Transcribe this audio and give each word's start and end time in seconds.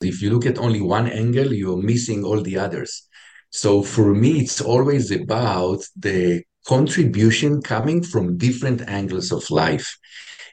if 0.00 0.22
you 0.22 0.30
look 0.30 0.46
at 0.46 0.58
only 0.58 0.80
one 0.80 1.08
angle, 1.08 1.52
you're 1.52 1.82
missing 1.82 2.24
all 2.24 2.40
the 2.40 2.58
others. 2.58 3.08
So 3.50 3.82
for 3.82 4.14
me, 4.14 4.40
it's 4.40 4.60
always 4.60 5.10
about 5.10 5.84
the 5.96 6.44
contribution 6.66 7.62
coming 7.62 8.02
from 8.02 8.36
different 8.36 8.82
angles 8.88 9.32
of 9.32 9.50
life. 9.50 9.98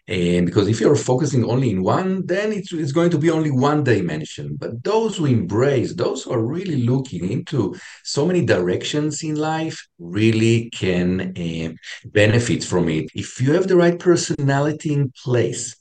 And 0.09 0.45
because 0.45 0.69
if 0.69 0.79
you're 0.79 0.95
focusing 0.95 1.43
only 1.43 1.69
in 1.69 1.83
one, 1.83 2.25
then 2.25 2.53
it's, 2.53 2.71
it's 2.71 2.93
going 2.93 3.09
to 3.09 3.17
be 3.17 3.29
only 3.29 3.51
one 3.51 3.83
dimension. 3.83 4.55
But 4.57 4.81
those 4.81 5.17
who 5.17 5.25
embrace, 5.25 5.93
those 5.93 6.23
who 6.23 6.31
are 6.31 6.41
really 6.41 6.85
looking 6.85 7.29
into 7.29 7.75
so 8.05 8.25
many 8.25 8.45
directions 8.45 9.21
in 9.21 9.35
life, 9.35 9.85
really 9.99 10.69
can 10.69 11.33
uh, 11.37 11.73
benefit 12.05 12.63
from 12.63 12.87
it. 12.87 13.09
If 13.13 13.41
you 13.41 13.51
have 13.53 13.67
the 13.67 13.75
right 13.75 13.99
personality 13.99 14.93
in 14.93 15.11
place, 15.23 15.75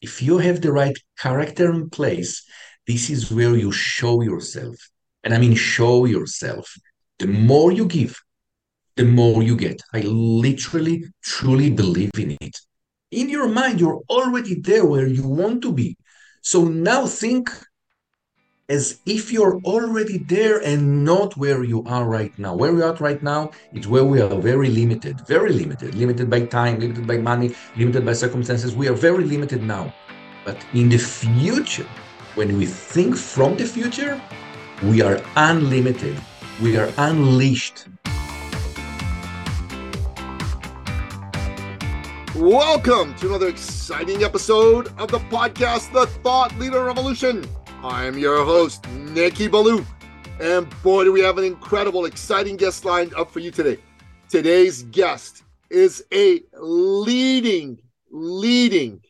if 0.00 0.20
you 0.20 0.38
have 0.38 0.60
the 0.60 0.72
right 0.72 0.96
character 1.16 1.70
in 1.70 1.88
place, 1.88 2.44
this 2.86 3.10
is 3.10 3.30
where 3.30 3.56
you 3.56 3.72
show 3.72 4.22
yourself. 4.22 4.76
And 5.24 5.34
I 5.34 5.38
mean, 5.38 5.54
show 5.54 6.04
yourself. 6.04 6.74
The 7.18 7.26
more 7.26 7.72
you 7.72 7.86
give, 7.86 8.20
the 8.96 9.04
more 9.04 9.42
you 9.42 9.56
get. 9.56 9.82
I 9.92 10.00
literally, 10.00 11.04
truly 11.22 11.70
believe 11.70 12.12
in 12.18 12.36
it 12.40 12.56
in 13.10 13.28
your 13.28 13.48
mind, 13.48 13.80
you're 13.80 14.02
already 14.10 14.54
there 14.54 14.84
where 14.84 15.06
you 15.06 15.26
want 15.26 15.62
to 15.62 15.72
be. 15.72 15.96
So 16.42 16.64
now 16.64 17.06
think 17.06 17.50
as 18.68 18.98
if 19.06 19.32
you're 19.32 19.60
already 19.64 20.18
there 20.18 20.58
and 20.58 21.04
not 21.04 21.36
where 21.36 21.62
you 21.62 21.84
are 21.84 22.04
right 22.04 22.36
now. 22.38 22.54
Where 22.54 22.74
we 22.74 22.82
are 22.82 22.94
right 22.94 23.22
now 23.22 23.52
is 23.72 23.86
where 23.86 24.04
we 24.04 24.20
are 24.20 24.34
very 24.40 24.68
limited, 24.68 25.24
very 25.26 25.52
limited, 25.52 25.94
limited 25.94 26.28
by 26.28 26.46
time, 26.46 26.80
limited 26.80 27.06
by 27.06 27.18
money, 27.18 27.54
limited 27.76 28.04
by 28.04 28.12
circumstances. 28.12 28.74
We 28.74 28.88
are 28.88 28.94
very 28.94 29.24
limited 29.24 29.62
now. 29.62 29.94
But 30.44 30.64
in 30.74 30.88
the 30.88 30.98
future, 30.98 31.86
when 32.36 32.58
we 32.58 32.66
think 32.66 33.16
from 33.16 33.56
the 33.56 33.64
future, 33.64 34.20
we 34.82 35.00
are 35.00 35.18
unlimited. 35.36 36.20
We 36.60 36.76
are 36.76 36.92
unleashed. 36.98 37.86
Welcome 42.34 43.14
to 43.14 43.28
another 43.28 43.48
exciting 43.48 44.22
episode 44.22 44.88
of 44.98 45.10
the 45.10 45.18
podcast, 45.30 45.90
The 45.94 46.06
Thought 46.06 46.54
Leader 46.58 46.84
Revolution. 46.84 47.42
I'm 47.82 48.18
your 48.18 48.44
host, 48.44 48.86
Nikki 48.90 49.48
Billou. 49.48 49.82
And 50.38 50.68
boy, 50.82 51.04
do 51.04 51.12
we 51.12 51.22
have 51.22 51.38
an 51.38 51.44
incredible, 51.44 52.04
exciting 52.04 52.56
guest 52.56 52.84
lined 52.84 53.14
up 53.14 53.30
for 53.30 53.40
you 53.40 53.50
today. 53.50 53.78
Today's 54.28 54.82
guest 54.82 55.42
is 55.70 56.04
a 56.12 56.42
leading, 56.60 57.80
leading 58.10 59.00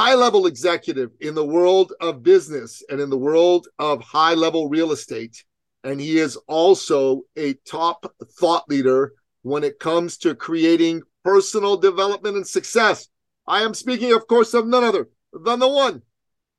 high 0.00 0.14
level 0.14 0.46
executive 0.46 1.10
in 1.20 1.34
the 1.34 1.44
world 1.44 1.92
of 2.00 2.22
business 2.22 2.82
and 2.88 3.02
in 3.02 3.10
the 3.10 3.18
world 3.18 3.68
of 3.78 4.00
high 4.00 4.32
level 4.32 4.66
real 4.66 4.92
estate. 4.92 5.44
And 5.84 6.00
he 6.00 6.16
is 6.16 6.36
also 6.48 7.24
a 7.36 7.52
top 7.68 8.10
thought 8.38 8.66
leader 8.66 9.12
when 9.42 9.62
it 9.62 9.78
comes 9.78 10.16
to 10.18 10.34
creating 10.34 11.02
personal 11.22 11.76
development 11.76 12.36
and 12.36 12.46
success. 12.46 13.08
I 13.46 13.60
am 13.60 13.74
speaking, 13.74 14.14
of 14.14 14.26
course, 14.26 14.54
of 14.54 14.66
none 14.66 14.84
other 14.84 15.10
than 15.34 15.58
the 15.58 15.68
one, 15.68 16.00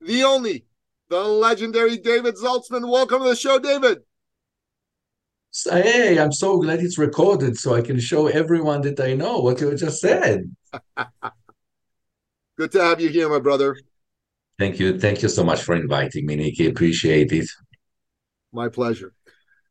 the 0.02 0.22
only, 0.22 0.66
the 1.10 1.24
legendary 1.24 1.98
David 1.98 2.36
Zaltzman. 2.36 2.88
Welcome 2.88 3.24
to 3.24 3.30
the 3.30 3.36
show, 3.36 3.58
David. 3.58 4.02
Hey, 5.66 6.20
I'm 6.20 6.32
so 6.32 6.60
glad 6.60 6.80
it's 6.80 7.00
recorded 7.00 7.58
so 7.58 7.74
I 7.74 7.82
can 7.82 8.00
show 8.00 8.28
everyone 8.28 8.82
that 8.82 9.00
I 9.00 9.16
know 9.16 9.40
what 9.40 9.60
you 9.62 9.76
just 9.76 10.00
said. 10.00 10.44
Good 12.58 12.72
to 12.74 12.84
have 12.84 13.00
you 13.00 13.10
here, 13.10 13.30
my 13.30 13.40
brother. 13.40 13.78
Thank 14.60 14.80
you. 14.80 15.00
Thank 15.00 15.24
you 15.24 15.30
so 15.30 15.44
much 15.44 15.64
for 15.64 15.76
inviting 15.76 16.26
me, 16.26 16.36
Nikki. 16.36 16.68
Appreciate 16.68 17.32
it. 17.32 17.50
My 18.54 18.70
pleasure. 18.70 19.14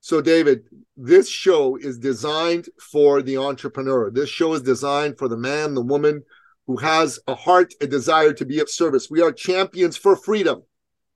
So, 0.00 0.20
David, 0.22 0.64
this 0.96 1.28
show 1.28 1.76
is 1.76 1.98
designed 1.98 2.68
for 2.90 3.22
the 3.22 3.36
entrepreneur. 3.36 4.10
This 4.10 4.30
show 4.30 4.54
is 4.54 4.62
designed 4.62 5.18
for 5.18 5.28
the 5.28 5.36
man, 5.36 5.74
the 5.74 5.82
woman 5.82 6.22
who 6.66 6.78
has 6.78 7.20
a 7.26 7.34
heart, 7.34 7.74
a 7.80 7.86
desire 7.86 8.32
to 8.32 8.46
be 8.46 8.60
of 8.60 8.70
service. 8.70 9.10
We 9.10 9.20
are 9.20 9.32
champions 9.32 9.96
for 9.96 10.16
freedom, 10.16 10.62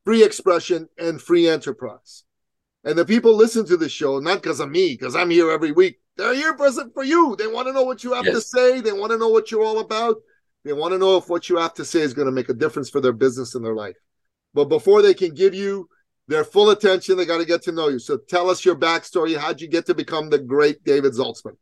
free 0.05 0.23
expression, 0.23 0.89
and 0.99 1.21
free 1.21 1.49
enterprise. 1.49 2.25
And 2.85 2.99
the 2.99 3.07
people 3.07 3.35
listen 3.35 3.65
to 3.67 3.79
this 3.79 3.93
show, 3.93 4.19
not 4.19 4.43
because 4.43 4.61
of 4.61 4.71
me, 4.71 4.93
because 4.93 5.17
I'm 5.17 5.31
here 5.31 5.51
every 5.51 5.73
week. 5.73 6.01
They're 6.17 6.35
here 6.35 6.55
present 6.55 6.93
for 6.93 7.03
you. 7.03 7.35
They 7.37 7.47
want 7.47 7.67
to 7.69 7.73
know 7.73 7.85
what 7.85 8.05
you 8.05 8.13
have 8.13 8.27
yes. 8.27 8.35
to 8.35 8.41
say. 8.43 8.81
They 8.81 8.93
want 8.93 9.13
to 9.13 9.19
know 9.19 9.31
what 9.31 9.51
you're 9.51 9.65
all 9.65 9.81
about. 9.81 10.17
They 10.65 10.73
want 10.73 10.93
to 10.93 10.99
know 10.99 11.17
if 11.17 11.29
what 11.29 11.49
you 11.49 11.59
have 11.59 11.75
to 11.75 11.85
say 11.85 12.01
is 12.01 12.15
going 12.15 12.27
to 12.27 12.33
make 12.33 12.49
a 12.49 12.55
difference 12.55 12.89
for 12.89 13.01
their 13.01 13.13
business 13.13 13.55
and 13.55 13.65
their 13.65 13.75
life. 13.75 13.97
But 14.55 14.67
before 14.67 15.03
they 15.03 15.15
can 15.15 15.35
give 15.35 15.55
you 15.55 15.89
their 16.29 16.45
full 16.45 16.71
attention. 16.71 17.17
They 17.17 17.27
got 17.27 17.39
to 17.39 17.45
get 17.45 17.63
to 17.63 17.73
know 17.73 17.89
you. 17.89 17.99
So 17.99 18.19
tell 18.29 18.51
us 18.51 18.65
your 18.65 18.77
backstory. 18.77 19.37
How'd 19.37 19.61
you 19.61 19.69
get 19.69 19.87
to 19.87 19.95
become 19.95 20.31
the 20.31 20.39
great 20.39 20.85
David 20.85 21.13
Zaltzman? 21.13 21.57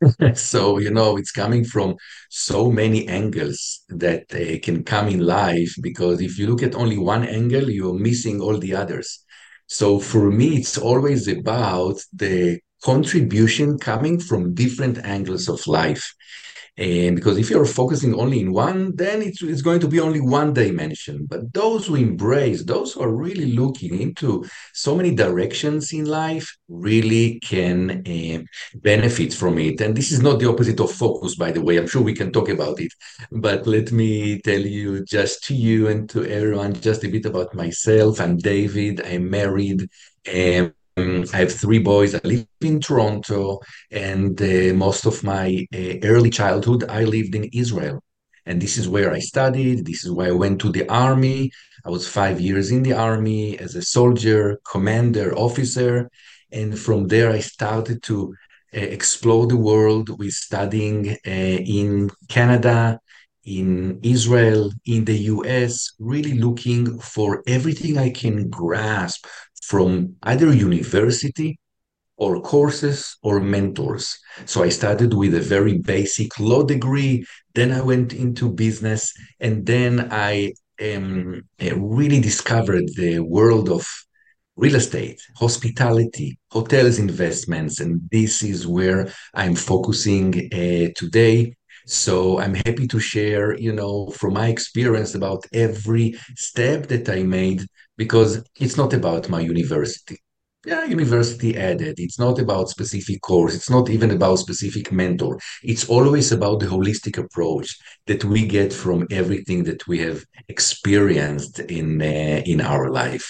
so 0.34 0.78
you 0.78 0.90
know 0.90 1.16
it's 1.18 1.32
coming 1.32 1.62
from 1.64 1.96
so 2.30 2.70
many 2.70 3.06
angles 3.08 3.80
that 3.88 4.24
uh, 4.32 4.58
can 4.62 4.82
come 4.82 5.08
in 5.08 5.18
life 5.18 5.74
because 5.82 6.22
if 6.22 6.38
you 6.38 6.46
look 6.46 6.62
at 6.62 6.76
only 6.76 6.96
one 6.96 7.24
angle 7.24 7.68
you're 7.68 7.98
missing 7.98 8.40
all 8.40 8.56
the 8.56 8.74
others 8.74 9.24
so 9.66 9.98
for 9.98 10.30
me 10.30 10.56
it's 10.56 10.78
always 10.78 11.28
about 11.28 12.00
the 12.14 12.58
contribution 12.82 13.78
coming 13.78 14.18
from 14.18 14.54
different 14.54 14.96
angles 15.04 15.48
of 15.48 15.66
life 15.66 16.14
and 16.76 17.16
because 17.16 17.38
if 17.38 17.50
you're 17.50 17.66
focusing 17.66 18.14
only 18.14 18.40
in 18.40 18.52
one, 18.52 18.94
then 18.96 19.22
it's, 19.22 19.42
it's 19.42 19.62
going 19.62 19.80
to 19.80 19.88
be 19.88 20.00
only 20.00 20.20
one 20.20 20.54
dimension. 20.54 21.26
But 21.28 21.52
those 21.52 21.86
who 21.86 21.96
embrace, 21.96 22.64
those 22.64 22.92
who 22.92 23.02
are 23.02 23.14
really 23.14 23.52
looking 23.52 24.00
into 24.00 24.44
so 24.72 24.96
many 24.96 25.14
directions 25.14 25.92
in 25.92 26.06
life, 26.06 26.56
really 26.68 27.40
can 27.40 28.02
uh, 28.06 28.42
benefit 28.76 29.34
from 29.34 29.58
it. 29.58 29.80
And 29.80 29.96
this 29.96 30.12
is 30.12 30.22
not 30.22 30.38
the 30.38 30.48
opposite 30.48 30.80
of 30.80 30.92
focus, 30.92 31.34
by 31.34 31.52
the 31.52 31.60
way. 31.60 31.76
I'm 31.76 31.88
sure 31.88 32.02
we 32.02 32.14
can 32.14 32.32
talk 32.32 32.48
about 32.48 32.80
it. 32.80 32.92
But 33.30 33.66
let 33.66 33.92
me 33.92 34.40
tell 34.40 34.60
you 34.60 35.04
just 35.04 35.44
to 35.44 35.54
you 35.54 35.88
and 35.88 36.08
to 36.10 36.24
everyone 36.24 36.74
just 36.74 37.04
a 37.04 37.08
bit 37.08 37.26
about 37.26 37.54
myself. 37.54 38.20
I'm 38.20 38.38
David. 38.38 39.04
I'm 39.04 39.28
married. 39.28 39.88
Um, 40.32 40.74
I 41.32 41.36
have 41.36 41.52
three 41.52 41.78
boys. 41.78 42.14
I 42.14 42.20
live 42.24 42.46
in 42.60 42.80
Toronto, 42.80 43.60
and 43.90 44.40
uh, 44.40 44.74
most 44.74 45.06
of 45.06 45.22
my 45.24 45.66
uh, 45.74 45.94
early 46.02 46.30
childhood 46.30 46.84
I 46.88 47.04
lived 47.04 47.34
in 47.34 47.44
Israel. 47.52 48.02
And 48.46 48.60
this 48.60 48.78
is 48.78 48.88
where 48.88 49.12
I 49.12 49.20
studied. 49.20 49.86
This 49.86 50.04
is 50.04 50.10
where 50.10 50.28
I 50.28 50.40
went 50.42 50.60
to 50.60 50.70
the 50.70 50.88
army. 50.88 51.50
I 51.84 51.90
was 51.90 52.08
five 52.08 52.40
years 52.40 52.70
in 52.70 52.82
the 52.82 52.94
army 52.94 53.58
as 53.58 53.74
a 53.74 53.82
soldier, 53.82 54.60
commander, 54.70 55.28
officer. 55.36 56.10
And 56.52 56.78
from 56.78 57.08
there, 57.08 57.30
I 57.30 57.40
started 57.40 58.02
to 58.04 58.34
uh, 58.74 58.80
explore 58.80 59.46
the 59.46 59.62
world 59.70 60.06
with 60.18 60.32
studying 60.32 61.10
uh, 61.26 61.58
in 61.80 62.10
Canada, 62.28 63.00
in 63.44 63.98
Israel, 64.02 64.70
in 64.84 65.04
the 65.04 65.18
US, 65.34 65.92
really 65.98 66.34
looking 66.34 66.98
for 67.00 67.42
everything 67.46 67.98
I 67.98 68.10
can 68.10 68.50
grasp 68.50 69.26
from 69.60 70.16
either 70.22 70.52
university 70.52 71.58
or 72.16 72.40
courses 72.42 73.16
or 73.22 73.40
mentors. 73.40 74.18
So 74.44 74.62
I 74.62 74.68
started 74.68 75.14
with 75.14 75.34
a 75.34 75.40
very 75.40 75.78
basic 75.78 76.38
law 76.38 76.62
degree, 76.62 77.24
then 77.54 77.72
I 77.72 77.80
went 77.80 78.12
into 78.12 78.52
business, 78.52 79.12
and 79.40 79.64
then 79.64 80.08
I 80.10 80.52
um, 80.82 81.42
really 81.60 82.20
discovered 82.20 82.84
the 82.96 83.20
world 83.20 83.70
of 83.70 83.86
real 84.56 84.74
estate, 84.74 85.20
hospitality, 85.36 86.38
hotels 86.50 86.98
investments, 86.98 87.80
and 87.80 88.02
this 88.12 88.42
is 88.42 88.66
where 88.66 89.08
I'm 89.32 89.54
focusing 89.54 90.34
uh, 90.52 90.92
today. 90.94 91.54
So 91.86 92.38
I'm 92.38 92.54
happy 92.54 92.86
to 92.88 93.00
share, 93.00 93.58
you 93.58 93.72
know, 93.72 94.10
from 94.10 94.34
my 94.34 94.48
experience 94.48 95.14
about 95.14 95.46
every 95.54 96.14
step 96.36 96.88
that 96.88 97.08
I 97.08 97.22
made 97.22 97.64
because 98.00 98.42
it's 98.58 98.78
not 98.78 98.94
about 98.94 99.28
my 99.28 99.40
university. 99.54 100.18
Yeah, 100.64 100.84
university 100.84 101.50
added. 101.70 101.96
It's 101.98 102.18
not 102.18 102.38
about 102.38 102.70
specific 102.70 103.20
course. 103.20 103.54
It's 103.54 103.72
not 103.76 103.90
even 103.90 104.10
about 104.10 104.44
specific 104.46 104.90
mentor. 104.90 105.38
It's 105.62 105.86
always 105.96 106.32
about 106.32 106.60
the 106.60 106.70
holistic 106.74 107.18
approach 107.24 107.68
that 108.06 108.24
we 108.24 108.40
get 108.46 108.72
from 108.72 109.06
everything 109.10 109.64
that 109.64 109.86
we 109.86 109.98
have 110.06 110.24
experienced 110.48 111.56
in 111.78 111.88
uh, 112.00 112.52
in 112.52 112.58
our 112.72 112.86
life. 113.02 113.28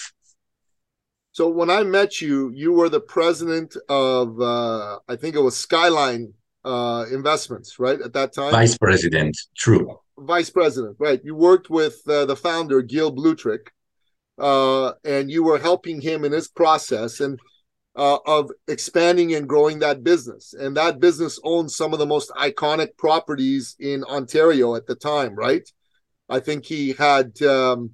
So 1.37 1.43
when 1.59 1.69
I 1.79 1.81
met 1.83 2.11
you, 2.25 2.37
you 2.63 2.71
were 2.77 2.91
the 2.97 3.05
president 3.17 3.69
of 3.89 4.25
uh, 4.39 4.99
I 5.13 5.15
think 5.19 5.31
it 5.35 5.43
was 5.47 5.55
Skyline 5.67 6.25
uh, 6.63 7.03
Investments, 7.19 7.69
right? 7.85 7.99
At 8.07 8.13
that 8.13 8.29
time, 8.39 8.53
vice 8.63 8.77
president. 8.77 9.35
True. 9.65 9.85
Vice 10.35 10.51
president, 10.59 10.95
right? 11.07 11.19
You 11.27 11.35
worked 11.49 11.69
with 11.79 11.95
uh, 12.07 12.25
the 12.31 12.37
founder 12.47 12.79
Gil 12.93 13.11
Blutrich 13.19 13.65
uh, 14.37 14.93
and 15.03 15.29
you 15.29 15.43
were 15.43 15.59
helping 15.59 16.01
him 16.01 16.23
in 16.25 16.31
his 16.31 16.47
process 16.47 17.19
and 17.19 17.39
uh, 17.95 18.17
of 18.25 18.51
expanding 18.67 19.33
and 19.35 19.47
growing 19.47 19.79
that 19.79 20.03
business. 20.03 20.53
And 20.53 20.77
that 20.77 20.99
business 20.99 21.39
owns 21.43 21.75
some 21.75 21.93
of 21.93 21.99
the 21.99 22.05
most 22.05 22.31
iconic 22.31 22.97
properties 22.97 23.75
in 23.79 24.03
Ontario 24.05 24.75
at 24.75 24.87
the 24.87 24.95
time, 24.95 25.35
right? 25.35 25.67
I 26.29 26.39
think 26.39 26.65
he 26.65 26.93
had 26.93 27.41
um, 27.41 27.91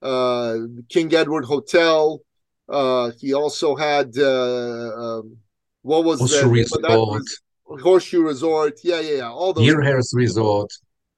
uh, 0.00 0.56
King 0.88 1.14
Edward 1.14 1.44
Hotel. 1.44 2.20
Uh, 2.68 3.10
he 3.20 3.34
also 3.34 3.76
had 3.76 4.16
uh, 4.18 5.18
um, 5.18 5.36
what 5.82 6.04
was 6.04 6.18
Horseshoe 6.18 6.48
Resort. 6.48 7.22
Horseshoe 7.64 8.22
Resort. 8.22 8.80
Yeah, 8.82 9.00
yeah, 9.00 9.16
yeah. 9.16 9.30
All 9.30 9.52
those. 9.52 9.66
Deerhurst 9.66 10.14
Resort. 10.14 10.70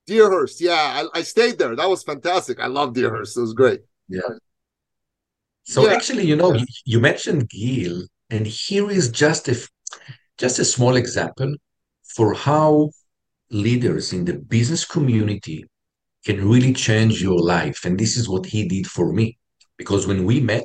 Deerhurst. 0.06 0.60
Yeah, 0.60 0.72
I, 1.14 1.18
I, 1.18 1.22
stayed 1.22 1.58
there. 1.58 1.76
That 1.76 1.88
was 1.88 2.02
fantastic. 2.02 2.58
I 2.60 2.66
love 2.66 2.94
Deerhurst. 2.94 3.36
It 3.36 3.40
was 3.42 3.54
great. 3.54 3.80
Yeah. 4.08 4.22
So 5.68 5.86
yeah. 5.86 5.92
actually, 5.92 6.24
you 6.24 6.34
know, 6.34 6.58
you 6.86 6.98
mentioned 6.98 7.50
Gil, 7.50 8.06
and 8.30 8.46
here 8.46 8.90
is 8.90 9.10
just 9.10 9.48
a 9.48 9.68
just 10.38 10.58
a 10.58 10.64
small 10.64 10.96
example 10.96 11.54
for 12.16 12.32
how 12.32 12.88
leaders 13.50 14.14
in 14.14 14.24
the 14.24 14.32
business 14.32 14.86
community 14.86 15.66
can 16.24 16.48
really 16.48 16.72
change 16.72 17.20
your 17.20 17.38
life. 17.38 17.84
And 17.84 17.98
this 17.98 18.16
is 18.16 18.30
what 18.30 18.46
he 18.46 18.66
did 18.66 18.86
for 18.86 19.12
me. 19.12 19.36
Because 19.76 20.06
when 20.06 20.24
we 20.24 20.40
met, 20.40 20.64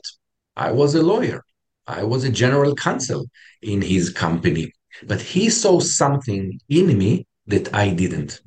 I 0.56 0.72
was 0.72 0.96
a 0.96 1.04
lawyer, 1.04 1.44
I 1.86 2.04
was 2.04 2.24
a 2.24 2.32
general 2.32 2.74
counsel 2.74 3.26
in 3.62 3.82
his 3.82 4.10
company, 4.10 4.72
but 5.06 5.22
he 5.22 5.50
saw 5.50 5.82
something 5.82 6.58
in 6.70 6.98
me 6.98 7.28
that 7.48 7.74
I 7.74 7.90
didn't. 7.90 8.40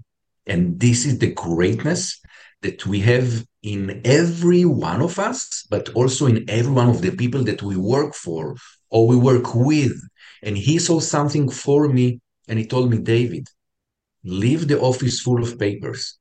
And 0.47 0.81
this 0.81 1.05
is 1.05 1.19
the 1.19 1.33
greatness 1.33 2.19
that 2.63 2.87
we 2.87 3.01
have 3.01 3.45
in 3.67 4.01
every 4.05 4.65
one 4.65 5.03
of 5.03 5.19
us, 5.19 5.67
but 5.69 5.89
also 5.91 6.27
in 6.27 6.49
every 6.49 6.73
one 6.73 6.89
of 6.89 7.03
the 7.03 7.11
people 7.11 7.43
that 7.43 7.63
we 7.63 7.77
work 7.77 8.15
for 8.15 8.55
or 8.91 9.09
we 9.09 9.17
work 9.17 9.55
with. 9.57 9.97
And 10.45 10.57
he 10.57 10.79
saw 10.79 11.01
something 11.01 11.51
for 11.51 11.89
me 11.89 12.21
and 12.49 12.61
he 12.61 12.67
told 12.67 12.91
me, 12.91 12.99
David, 12.99 13.49
leave 14.23 14.69
the 14.69 14.81
office 14.81 15.21
full 15.21 15.43
of 15.43 15.59
papers, 15.59 16.17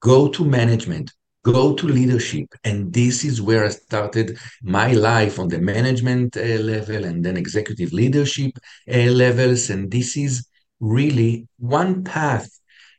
go 0.00 0.28
to 0.28 0.44
management, 0.44 1.12
go 1.44 1.72
to 1.74 1.86
leadership. 1.86 2.48
And 2.64 2.92
this 2.92 3.24
is 3.24 3.40
where 3.40 3.64
I 3.64 3.68
started 3.68 4.36
my 4.60 4.92
life 4.92 5.38
on 5.38 5.48
the 5.48 5.60
management 5.60 6.36
uh, 6.36 6.40
level 6.74 7.04
and 7.04 7.24
then 7.24 7.36
executive 7.36 7.92
leadership 7.92 8.52
uh, 8.92 9.10
levels. 9.24 9.70
And 9.70 9.88
this 9.88 10.16
is 10.16 10.48
really 10.80 11.46
one 11.58 12.02
path 12.02 12.50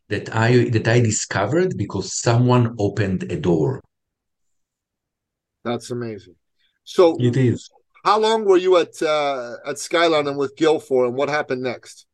that 0.08 0.34
I 0.34 0.70
that 0.70 0.88
I 0.88 1.02
discovered 1.02 1.78
because 1.78 2.18
someone 2.20 2.76
opened 2.80 3.24
a 3.32 3.38
door. 3.38 3.82
That's 5.64 5.92
amazing. 5.92 6.36
So 6.84 7.18
it 7.20 7.38
is. 7.38 7.70
How 8.04 8.20
long 8.20 8.46
were 8.46 8.58
you 8.58 8.78
at 8.78 9.02
uh, 9.02 9.58
at 9.66 9.78
Skyline 9.78 10.28
and 10.28 10.38
with 10.38 10.56
Gil 10.56 10.80
for, 10.80 11.06
and 11.06 11.16
what 11.16 11.30
happened 11.30 11.62
next? 11.62 12.06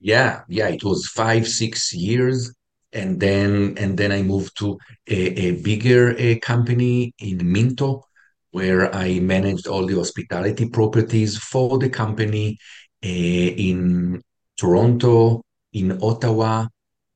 Yeah, 0.00 0.42
yeah, 0.48 0.68
it 0.68 0.82
was 0.82 1.06
five 1.06 1.46
six 1.46 1.92
years, 1.92 2.54
and 2.92 3.20
then 3.20 3.74
and 3.78 3.96
then 3.96 4.12
I 4.12 4.22
moved 4.22 4.56
to 4.58 4.78
a, 5.08 5.46
a 5.46 5.62
bigger 5.62 6.16
a 6.16 6.38
company 6.40 7.12
in 7.18 7.50
Minto, 7.52 8.04
where 8.50 8.94
I 8.94 9.20
managed 9.20 9.66
all 9.66 9.86
the 9.86 9.96
hospitality 9.96 10.68
properties 10.68 11.36
for 11.38 11.78
the 11.78 11.90
company 11.90 12.58
uh, 13.04 13.08
in 13.08 14.22
Toronto, 14.56 15.42
in 15.72 15.98
Ottawa, 16.02 16.66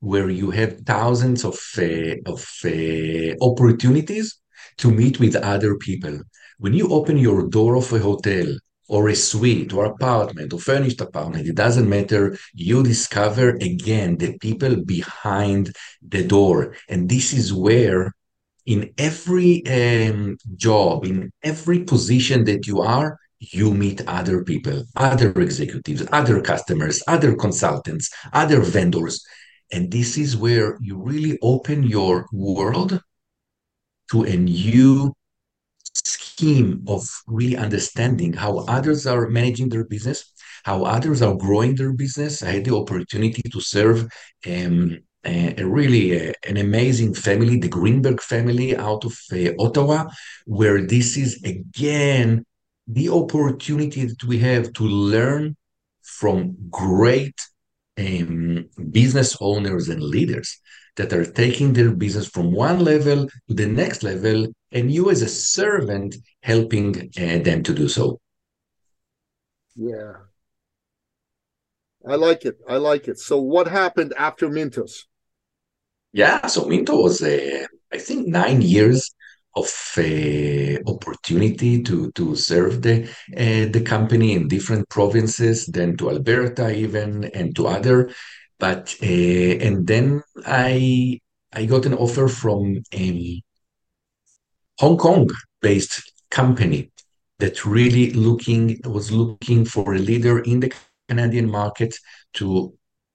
where 0.00 0.29
you 0.29 0.50
have 0.50 0.81
thousands 0.81 1.44
of 1.44 1.59
uh, 1.79 2.17
of 2.27 2.47
uh, 2.65 3.35
opportunities 3.41 4.40
to 4.81 4.91
meet 4.91 5.21
with 5.21 5.37
other 5.37 5.77
people. 5.77 6.21
When 6.59 6.75
you 6.75 6.88
open 6.88 7.17
your 7.19 7.49
door 7.49 7.77
of 7.77 7.93
a 7.93 7.99
hotel 7.99 8.47
or 8.88 9.09
a 9.09 9.15
suite 9.15 9.73
or 9.73 9.85
apartment 9.85 10.53
or 10.53 10.59
furnished 10.59 11.00
apartment, 11.00 11.47
it 11.47 11.55
doesn't 11.55 11.88
matter. 11.88 12.37
You 12.55 12.82
discover 12.82 13.50
again 13.50 14.17
the 14.17 14.37
people 14.38 14.85
behind 14.85 15.75
the 16.03 16.25
door, 16.25 16.75
and 16.88 17.09
this 17.09 17.32
is 17.32 17.53
where. 17.53 18.12
In 18.67 18.93
every 18.99 19.67
um, 19.67 20.37
job, 20.55 21.05
in 21.05 21.32
every 21.43 21.81
position 21.81 22.44
that 22.44 22.69
you 22.69 22.82
are, 22.82 23.19
you 23.41 23.73
meet 23.73 24.06
other 24.06 24.44
people, 24.44 24.85
other 24.94 25.32
executives, 25.41 26.06
other 26.12 26.41
customers, 26.41 27.03
other 27.09 27.35
consultants, 27.35 28.11
other 28.32 28.61
vendors. 28.61 29.25
And 29.73 29.91
this 29.91 30.19
is 30.19 30.37
where 30.37 30.79
you 30.81 30.99
really 31.03 31.38
open 31.43 31.82
your 31.82 32.27
world 32.32 33.00
to 34.11 34.25
a 34.25 34.37
new 34.37 35.12
scheme 36.05 36.85
of 36.89 37.07
really 37.27 37.57
understanding 37.57 38.33
how 38.33 38.59
others 38.61 39.07
are 39.07 39.29
managing 39.29 39.69
their 39.69 39.85
business, 39.85 40.33
how 40.65 40.85
others 40.85 41.23
are 41.23 41.37
growing 41.37 41.75
their 41.75 41.93
business. 41.93 42.43
I 42.43 42.53
had 42.53 42.65
the 42.65 42.77
opportunity 42.77 43.43
to 43.43 43.61
serve 43.61 44.11
um, 44.47 44.99
a, 45.25 45.61
a 45.61 45.67
really 45.67 46.12
a, 46.12 46.35
an 46.49 46.57
amazing 46.57 47.15
family, 47.15 47.59
the 47.59 47.69
Greenberg 47.69 48.21
family 48.21 48.77
out 48.77 49.05
of 49.05 49.19
uh, 49.33 49.53
Ottawa, 49.59 50.09
where 50.47 50.81
this 50.87 51.17
is 51.17 51.43
again 51.45 52.45
the 52.87 53.09
opportunity 53.11 54.06
that 54.06 54.25
we 54.25 54.39
have 54.39 54.73
to 54.75 54.85
learn 54.85 55.56
from 56.03 56.56
great 56.71 57.39
um, 57.99 58.67
business 58.91 59.37
owners 59.41 59.89
and 59.89 60.03
leaders 60.03 60.59
that 61.00 61.12
are 61.12 61.25
taking 61.25 61.73
their 61.73 61.91
business 61.91 62.29
from 62.29 62.52
one 62.52 62.81
level 62.85 63.26
to 63.49 63.55
the 63.55 63.67
next 63.67 64.02
level, 64.02 64.47
and 64.73 64.93
you 64.93 65.11
as 65.11 65.23
a 65.23 65.29
servant 65.29 66.17
helping 66.43 67.11
uh, 67.19 67.38
them 67.38 67.62
to 67.62 67.73
do 67.75 67.88
so. 67.88 68.20
Yeah. 69.75 70.12
I 72.06 72.17
like 72.17 72.44
it. 72.44 72.56
I 72.69 72.76
like 72.76 73.08
it. 73.08 73.19
So, 73.19 73.41
what 73.41 73.67
happened 73.67 74.12
after 74.17 74.49
Mintos? 74.49 75.05
Yeah, 76.12 76.47
so 76.47 76.64
Minto 76.67 77.03
was, 77.03 77.23
uh, 77.23 77.67
I 77.93 77.99
think, 77.99 78.26
nine 78.26 78.62
years 78.62 79.14
of 79.55 79.69
uh, 79.99 80.79
opportunity 80.87 81.82
to 81.82 82.11
to 82.12 82.37
serve 82.37 82.82
the 82.82 82.96
uh, 83.37 83.67
the 83.76 83.82
company 83.85 84.32
in 84.32 84.49
different 84.49 84.88
provinces, 84.88 85.67
then 85.67 85.96
to 85.99 86.11
Alberta 86.11 86.75
even, 86.75 87.25
and 87.25 87.55
to 87.56 87.67
other. 87.67 88.11
But 88.61 88.95
uh, 89.03 89.53
and 89.67 89.87
then 89.87 90.23
I 90.47 91.21
I 91.53 91.65
got 91.67 91.87
an 91.87 91.95
offer 91.95 92.29
from 92.29 92.83
a 92.95 93.43
Hong 94.79 94.97
Kong 94.97 95.29
based 95.61 95.97
company 96.31 96.93
that 97.41 97.65
really 97.65 98.12
looking 98.12 98.81
was 98.85 99.11
looking 99.11 99.65
for 99.65 99.95
a 99.95 99.99
leader 100.11 100.39
in 100.41 100.61
the 100.61 100.73
Canadian 101.09 101.51
market 101.51 101.93
to 102.35 102.73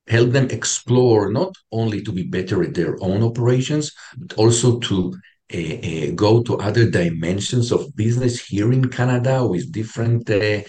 help 0.08 0.32
them 0.32 0.48
explore 0.52 1.32
not 1.32 1.54
only 1.72 2.02
to 2.04 2.12
be 2.12 2.24
better 2.24 2.64
at 2.64 2.74
their 2.76 2.96
own 3.02 3.24
operations 3.24 3.92
but 4.18 4.34
also 4.38 4.80
to 4.80 5.16
uh, 5.54 5.58
uh, 5.58 6.12
go 6.16 6.44
to 6.44 6.58
other 6.58 6.90
dimensions 6.90 7.72
of 7.72 7.96
business 7.96 8.44
here 8.46 8.72
in 8.74 8.90
Canada 8.90 9.46
with 9.46 9.72
different 9.72 10.30
uh, 10.30 10.62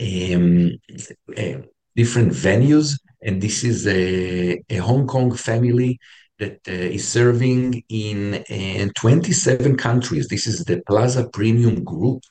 um, 0.00 0.72
different 1.96 2.32
venues. 2.32 2.98
And 3.24 3.40
this 3.40 3.64
is 3.64 3.86
a, 3.86 4.62
a 4.68 4.76
Hong 4.76 5.06
Kong 5.06 5.34
family 5.34 5.98
that 6.38 6.58
uh, 6.68 6.72
is 6.72 7.08
serving 7.08 7.82
in, 7.88 8.34
in 8.48 8.90
27 8.90 9.76
countries. 9.76 10.28
This 10.28 10.46
is 10.46 10.64
the 10.64 10.82
Plaza 10.86 11.28
Premium 11.32 11.82
Group. 11.84 12.22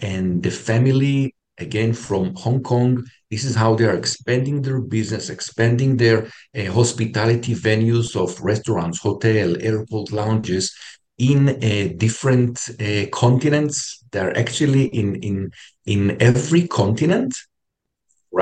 And 0.00 0.42
the 0.42 0.50
family, 0.50 1.34
again, 1.58 1.92
from 1.92 2.34
Hong 2.36 2.62
Kong, 2.62 3.04
this 3.30 3.44
is 3.44 3.56
how 3.56 3.74
they 3.74 3.84
are 3.84 3.96
expanding 3.96 4.62
their 4.62 4.80
business, 4.80 5.30
expanding 5.30 5.96
their 5.96 6.26
uh, 6.56 6.70
hospitality 6.72 7.54
venues 7.54 8.14
of 8.14 8.40
restaurants, 8.40 9.00
hotel, 9.00 9.60
airport 9.60 10.12
lounges, 10.12 10.74
in 11.18 11.48
uh, 11.48 11.92
different 11.96 12.68
uh, 12.78 13.06
continents. 13.10 14.04
They're 14.12 14.36
actually 14.36 14.86
in 14.86 15.16
in 15.16 15.50
in 15.86 16.20
every 16.20 16.68
continent. 16.68 17.34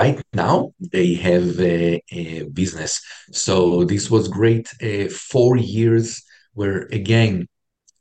Right 0.03 0.21
now, 0.33 0.73
they 0.81 1.15
have 1.15 1.61
a, 1.61 2.03
a 2.11 2.45
business. 2.61 3.01
So 3.31 3.85
this 3.85 4.11
was 4.11 4.27
great. 4.27 4.67
Uh, 4.83 5.09
four 5.09 5.57
years 5.57 6.21
where 6.55 6.89
again, 7.01 7.47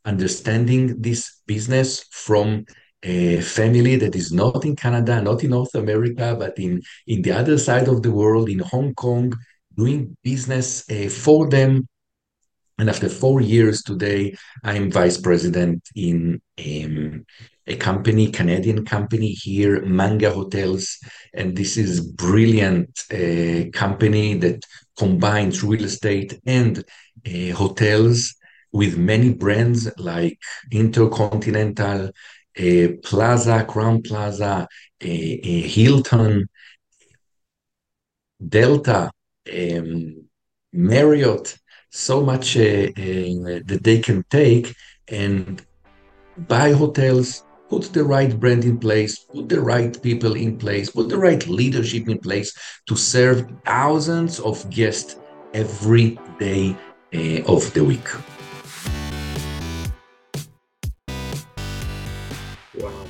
understanding 0.03 1.01
this 1.01 1.21
business 1.45 2.03
from 2.09 2.65
a 3.03 3.41
family 3.41 3.95
that 3.97 4.15
is 4.15 4.31
not 4.31 4.65
in 4.65 4.75
Canada, 4.75 5.21
not 5.21 5.43
in 5.43 5.51
North 5.51 5.75
America, 5.75 6.35
but 6.43 6.57
in 6.57 6.81
in 7.05 7.21
the 7.21 7.31
other 7.31 7.59
side 7.59 7.87
of 7.87 8.01
the 8.01 8.11
world, 8.11 8.49
in 8.49 8.59
Hong 8.73 8.95
Kong, 8.95 9.31
doing 9.77 10.17
business 10.23 10.89
uh, 10.89 11.09
for 11.09 11.47
them 11.47 11.87
and 12.79 12.89
after 12.89 13.07
four 13.07 13.39
years 13.41 13.83
today, 13.83 14.35
I'm 14.63 14.91
vice 14.91 15.17
president 15.17 15.87
in 15.95 16.41
um, 16.59 17.25
a 17.67 17.75
company, 17.75 18.29
Canadian 18.29 18.85
company 18.85 19.29
here, 19.29 19.81
Manga 19.85 20.31
Hotels, 20.31 20.97
and 21.33 21.55
this 21.55 21.77
is 21.77 22.01
brilliant 22.01 22.89
uh, 23.11 23.69
company 23.71 24.35
that 24.35 24.63
combines 24.97 25.63
real 25.63 25.85
estate 25.85 26.39
and 26.45 26.83
uh, 27.25 27.55
hotels 27.55 28.35
with 28.71 28.97
many 28.97 29.33
brands 29.33 29.89
like 29.97 30.37
Intercontinental, 30.71 32.09
uh, 32.59 32.87
Plaza, 33.03 33.65
Crowne 33.67 34.03
Plaza, 34.05 34.67
uh, 35.03 35.07
uh, 35.07 35.07
Hilton, 35.07 36.47
Delta, 38.45 39.11
um, 39.51 40.27
Marriott, 40.73 41.57
so 41.91 42.23
much 42.23 42.57
uh, 42.57 42.89
that 42.95 43.79
they 43.83 43.99
can 43.99 44.23
take 44.29 44.75
and 45.07 45.63
buy 46.35 46.71
hotels, 46.71 47.43
put 47.73 47.91
the 47.91 48.03
right 48.03 48.39
brand 48.39 48.65
in 48.65 48.77
place, 48.77 49.17
put 49.17 49.49
the 49.49 49.59
right 49.59 49.99
people 50.03 50.35
in 50.35 50.55
place, 50.59 50.91
put 50.91 51.09
the 51.09 51.17
right 51.17 51.47
leadership 51.47 52.07
in 52.07 52.19
place 52.19 52.53
to 52.85 52.95
serve 52.95 53.51
thousands 53.65 54.39
of 54.41 54.69
guests 54.69 55.15
every 55.55 56.19
day 56.37 56.75
uh, 57.15 57.41
of 57.51 57.73
the 57.73 57.83
week. 57.83 58.07
Wow. 62.77 63.05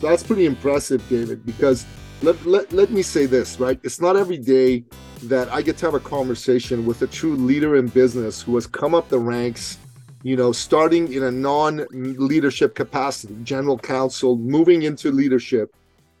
So 0.00 0.08
that's 0.08 0.24
pretty 0.24 0.46
impressive, 0.46 1.08
David, 1.08 1.46
because 1.46 1.86
let, 2.22 2.44
let, 2.44 2.72
let 2.72 2.90
me 2.90 3.02
say 3.02 3.26
this, 3.26 3.60
right? 3.60 3.78
It's 3.84 4.00
not 4.00 4.16
every 4.16 4.38
day 4.38 4.84
that 5.24 5.48
I 5.52 5.62
get 5.62 5.76
to 5.78 5.86
have 5.86 5.94
a 5.94 6.00
conversation 6.00 6.84
with 6.86 7.02
a 7.02 7.06
true 7.06 7.36
leader 7.36 7.76
in 7.76 7.86
business 7.86 8.42
who 8.42 8.56
has 8.56 8.66
come 8.66 8.96
up 8.96 9.08
the 9.08 9.20
ranks, 9.20 9.78
you 10.22 10.36
know, 10.36 10.52
starting 10.52 11.12
in 11.12 11.22
a 11.22 11.30
non 11.30 11.86
leadership 11.90 12.74
capacity, 12.74 13.36
general 13.42 13.78
counsel, 13.78 14.36
moving 14.36 14.82
into 14.82 15.10
leadership. 15.10 15.74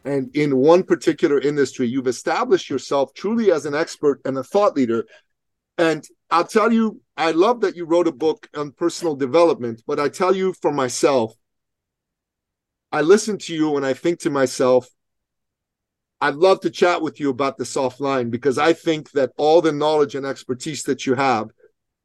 And 0.04 0.34
in 0.34 0.56
one 0.56 0.82
particular 0.82 1.38
industry, 1.38 1.86
you've 1.86 2.06
established 2.06 2.70
yourself 2.70 3.12
truly 3.12 3.52
as 3.52 3.66
an 3.66 3.74
expert 3.74 4.20
and 4.24 4.38
a 4.38 4.42
thought 4.42 4.74
leader. 4.74 5.04
And 5.76 6.06
I'll 6.30 6.46
tell 6.46 6.72
you, 6.72 7.02
I 7.16 7.32
love 7.32 7.60
that 7.60 7.76
you 7.76 7.84
wrote 7.84 8.08
a 8.08 8.12
book 8.12 8.48
on 8.56 8.72
personal 8.72 9.14
development, 9.14 9.82
but 9.86 10.00
I 10.00 10.08
tell 10.08 10.34
you 10.34 10.54
for 10.62 10.72
myself, 10.72 11.34
I 12.92 13.02
listen 13.02 13.36
to 13.38 13.54
you 13.54 13.76
and 13.76 13.84
I 13.84 13.92
think 13.92 14.20
to 14.20 14.30
myself, 14.30 14.88
I'd 16.22 16.34
love 16.34 16.60
to 16.60 16.70
chat 16.70 17.02
with 17.02 17.20
you 17.20 17.30
about 17.30 17.58
this 17.58 17.76
offline 17.76 18.30
because 18.30 18.58
I 18.58 18.72
think 18.72 19.10
that 19.12 19.32
all 19.36 19.60
the 19.60 19.72
knowledge 19.72 20.14
and 20.14 20.26
expertise 20.26 20.82
that 20.84 21.06
you 21.06 21.14
have 21.14 21.50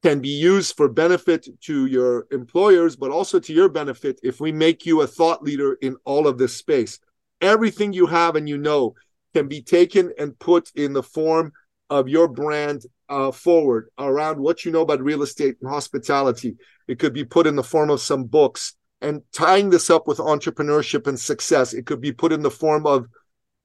can 0.05 0.19
be 0.19 0.29
used 0.29 0.77
for 0.77 0.87
benefit 0.87 1.47
to 1.59 1.87
your 1.87 2.27
employers, 2.29 2.95
but 2.95 3.09
also 3.09 3.39
to 3.39 3.51
your 3.51 3.67
benefit 3.67 4.19
if 4.21 4.39
we 4.39 4.51
make 4.51 4.85
you 4.85 5.01
a 5.01 5.07
thought 5.07 5.41
leader 5.41 5.79
in 5.81 5.95
all 6.05 6.27
of 6.27 6.37
this 6.37 6.55
space. 6.55 6.99
Everything 7.41 7.91
you 7.91 8.05
have 8.05 8.35
and 8.35 8.47
you 8.47 8.59
know 8.59 8.93
can 9.33 9.47
be 9.47 9.63
taken 9.63 10.13
and 10.19 10.37
put 10.37 10.71
in 10.75 10.93
the 10.93 11.01
form 11.01 11.51
of 11.89 12.07
your 12.07 12.27
brand 12.27 12.83
uh, 13.09 13.31
forward 13.31 13.89
around 13.97 14.39
what 14.39 14.63
you 14.63 14.71
know 14.71 14.81
about 14.81 15.01
real 15.01 15.23
estate 15.23 15.55
and 15.59 15.71
hospitality. 15.71 16.55
It 16.87 16.99
could 16.99 17.13
be 17.13 17.25
put 17.25 17.47
in 17.47 17.55
the 17.55 17.63
form 17.63 17.89
of 17.89 17.99
some 17.99 18.25
books 18.25 18.75
and 19.01 19.23
tying 19.33 19.71
this 19.71 19.89
up 19.89 20.05
with 20.05 20.19
entrepreneurship 20.19 21.07
and 21.07 21.19
success. 21.19 21.73
It 21.73 21.87
could 21.87 21.99
be 21.99 22.11
put 22.11 22.31
in 22.31 22.43
the 22.43 22.51
form 22.51 22.85
of 22.85 23.07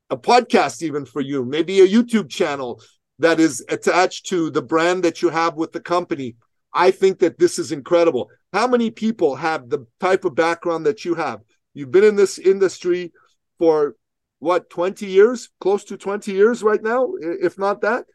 a 0.09 0.17
podcast 0.17 0.83
even 0.83 1.05
for 1.05 1.21
you, 1.21 1.45
maybe 1.45 1.81
a 1.81 1.87
YouTube 1.87 2.31
channel 2.31 2.81
that 3.21 3.39
is 3.39 3.65
attached 3.69 4.27
to 4.27 4.51
the 4.51 4.63
brand 4.63 5.05
that 5.05 5.23
you 5.23 5.29
have 5.29 5.55
with 5.55 5.73
the 5.73 5.81
company. 5.81 6.37
I 6.73 6.91
think 6.91 7.19
that 7.19 7.39
this 7.39 7.59
is 7.59 7.71
incredible. 7.71 8.31
How 8.53 8.67
many 8.67 8.91
people 8.91 9.37
have 9.37 9.69
the 9.69 9.87
type 10.01 10.25
of 10.25 10.35
background 10.35 10.87
that 10.87 11.05
you 11.05 11.15
have? 11.15 11.41
You've 11.75 11.91
been 11.91 12.05
in 12.05 12.17
this 12.17 12.39
industry 12.39 13.13
for 13.59 13.95
what 14.39 14.71
20 14.71 15.07
years, 15.07 15.51
close 15.61 15.85
to 15.85 15.99
20 15.99 16.33
years 16.33 16.63
right 16.63 16.83
now, 16.83 17.13
if 17.21 17.59
not 17.59 17.83
that. 17.83 18.07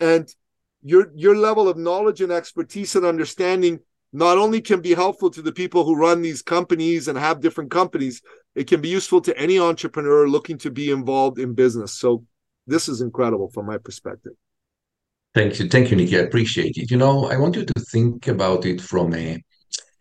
And 0.00 0.28
your 0.82 1.12
your 1.14 1.36
level 1.36 1.68
of 1.68 1.76
knowledge 1.76 2.20
and 2.20 2.32
expertise 2.32 2.96
and 2.96 3.06
understanding 3.06 3.80
not 4.12 4.38
only 4.38 4.60
can 4.60 4.80
be 4.80 4.94
helpful 4.94 5.30
to 5.30 5.42
the 5.42 5.52
people 5.52 5.84
who 5.84 5.96
run 5.96 6.22
these 6.22 6.40
companies 6.40 7.08
and 7.08 7.18
have 7.18 7.40
different 7.40 7.70
companies, 7.70 8.22
it 8.54 8.66
can 8.66 8.80
be 8.80 8.88
useful 8.88 9.20
to 9.20 9.36
any 9.36 9.58
entrepreneur 9.58 10.26
looking 10.26 10.56
to 10.58 10.70
be 10.70 10.90
involved 10.90 11.38
in 11.38 11.52
business. 11.52 11.92
So 11.98 12.24
this 12.66 12.88
is 12.88 13.00
incredible 13.02 13.50
from 13.50 13.66
my 13.66 13.76
perspective. 13.76 14.32
Thank 15.34 15.58
you. 15.58 15.68
Thank 15.68 15.90
you, 15.90 15.96
Nikki. 15.96 16.16
I 16.16 16.20
appreciate 16.22 16.76
it. 16.76 16.90
You 16.90 16.96
know, 16.96 17.26
I 17.26 17.36
want 17.36 17.56
you 17.56 17.64
to 17.64 17.80
think 17.90 18.28
about 18.28 18.64
it 18.64 18.80
from 18.80 19.12
a, 19.14 19.42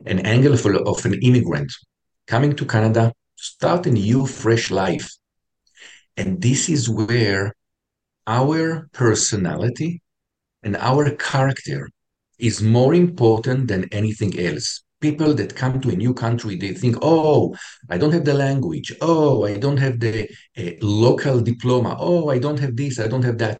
an 0.05 0.19
angle 0.19 0.53
of, 0.53 0.65
of 0.65 1.05
an 1.05 1.15
immigrant 1.23 1.71
coming 2.27 2.55
to 2.55 2.65
Canada, 2.65 3.11
to 3.37 3.43
start 3.43 3.87
a 3.87 3.91
new, 3.91 4.27
fresh 4.27 4.69
life. 4.69 5.09
And 6.17 6.39
this 6.41 6.69
is 6.69 6.87
where 6.89 7.53
our 8.27 8.87
personality 8.93 10.01
and 10.61 10.77
our 10.77 11.09
character 11.15 11.89
is 12.37 12.61
more 12.61 12.93
important 12.93 13.67
than 13.67 13.89
anything 13.91 14.39
else 14.39 14.83
people 15.01 15.33
that 15.33 15.53
come 15.53 15.81
to 15.81 15.89
a 15.89 15.95
new 16.03 16.13
country 16.13 16.55
they 16.55 16.73
think 16.73 16.95
oh 17.01 17.53
i 17.89 17.97
don't 17.97 18.13
have 18.13 18.23
the 18.23 18.33
language 18.33 18.89
oh 19.01 19.45
i 19.45 19.57
don't 19.57 19.77
have 19.85 19.99
the 19.99 20.27
uh, 20.57 20.71
local 20.81 21.41
diploma 21.41 21.95
oh 21.99 22.29
i 22.29 22.39
don't 22.39 22.59
have 22.59 22.75
this 22.77 22.99
i 22.99 23.07
don't 23.07 23.25
have 23.29 23.37
that 23.37 23.59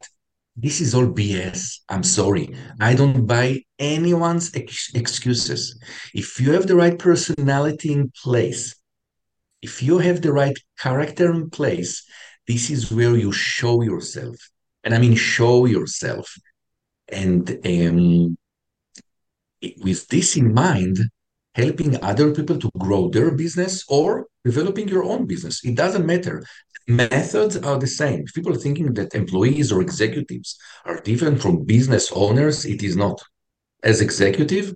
this 0.56 0.82
is 0.82 0.94
all 0.94 1.08
bs 1.08 1.80
i'm 1.90 2.04
sorry. 2.04 2.56
I 2.80 2.94
don't 2.96 3.26
buy 3.26 3.64
anyone's 3.80 4.56
ex- 4.56 4.92
excuses. 4.94 5.80
If 6.14 6.40
you 6.40 6.52
have 6.52 6.68
the 6.68 6.76
right 6.76 6.98
personality 6.98 7.94
in 7.94 8.12
place 8.24 8.76
if 9.62 9.82
you 9.82 9.98
have 10.00 10.22
the 10.22 10.34
right 10.34 10.58
character 10.80 11.32
in 11.32 11.50
place 11.50 12.04
this 12.48 12.70
is 12.70 12.92
where 12.92 13.16
you 13.16 13.32
show 13.32 13.82
yourself. 13.82 14.36
And 14.84 14.94
i 14.94 15.00
mean 15.00 15.16
show 15.16 15.66
yourself. 15.66 16.36
And 17.10 17.50
um, 17.66 18.38
with 19.82 20.08
this 20.08 20.36
in 20.36 20.54
mind 20.54 20.98
helping 21.56 22.04
other 22.04 22.34
people 22.34 22.58
to 22.58 22.70
grow 22.78 23.10
their 23.10 23.32
business 23.32 23.84
or 23.88 24.28
developing 24.44 24.88
your 24.88 25.04
own 25.04 25.26
business. 25.26 25.64
It 25.64 25.76
doesn't 25.76 26.06
matter. 26.06 26.44
Methods 26.88 27.56
are 27.58 27.78
the 27.78 27.88
same. 27.88 28.24
If 28.26 28.34
people 28.34 28.54
are 28.54 28.58
thinking 28.58 28.94
that 28.94 29.16
employees 29.16 29.72
or 29.72 29.82
executives 29.82 30.58
are 30.84 31.00
different 31.00 31.42
from 31.42 31.64
business 31.64 32.12
owners, 32.14 32.66
it 32.66 32.84
is 32.84 32.96
not. 32.96 33.22
As 33.84 34.02
executive, 34.02 34.76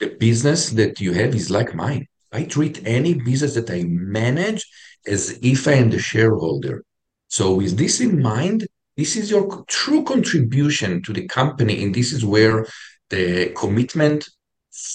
the 0.00 0.08
business 0.08 0.70
that 0.70 1.00
you 1.00 1.12
have 1.12 1.34
is 1.34 1.50
like 1.50 1.74
mine. 1.74 2.06
I 2.32 2.44
treat 2.44 2.86
any 2.86 3.14
business 3.14 3.54
that 3.54 3.70
I 3.70 3.84
manage 3.84 4.66
as 5.06 5.38
if 5.42 5.68
I 5.68 5.74
am 5.74 5.90
the 5.90 5.98
shareholder. 5.98 6.84
So, 7.28 7.54
with 7.54 7.78
this 7.78 8.00
in 8.00 8.20
mind, 8.20 8.66
this 8.96 9.16
is 9.16 9.30
your 9.30 9.64
true 9.68 10.02
contribution 10.04 11.02
to 11.02 11.12
the 11.12 11.26
company, 11.28 11.82
and 11.84 11.94
this 11.94 12.12
is 12.12 12.24
where 12.24 12.66
the 13.10 13.52
commitment 13.56 14.28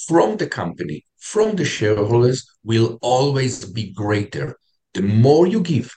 from 0.07 0.37
the 0.37 0.47
company, 0.47 1.05
from 1.19 1.55
the 1.55 1.65
shareholders, 1.65 2.45
will 2.63 2.99
always 3.01 3.65
be 3.65 3.91
greater. 3.91 4.57
The 4.93 5.01
more 5.01 5.47
you 5.47 5.61
give, 5.61 5.95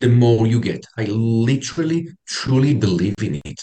the 0.00 0.08
more 0.08 0.46
you 0.46 0.60
get. 0.60 0.84
I 0.96 1.04
literally, 1.04 2.08
truly 2.26 2.74
believe 2.74 3.14
in 3.22 3.40
it. 3.44 3.62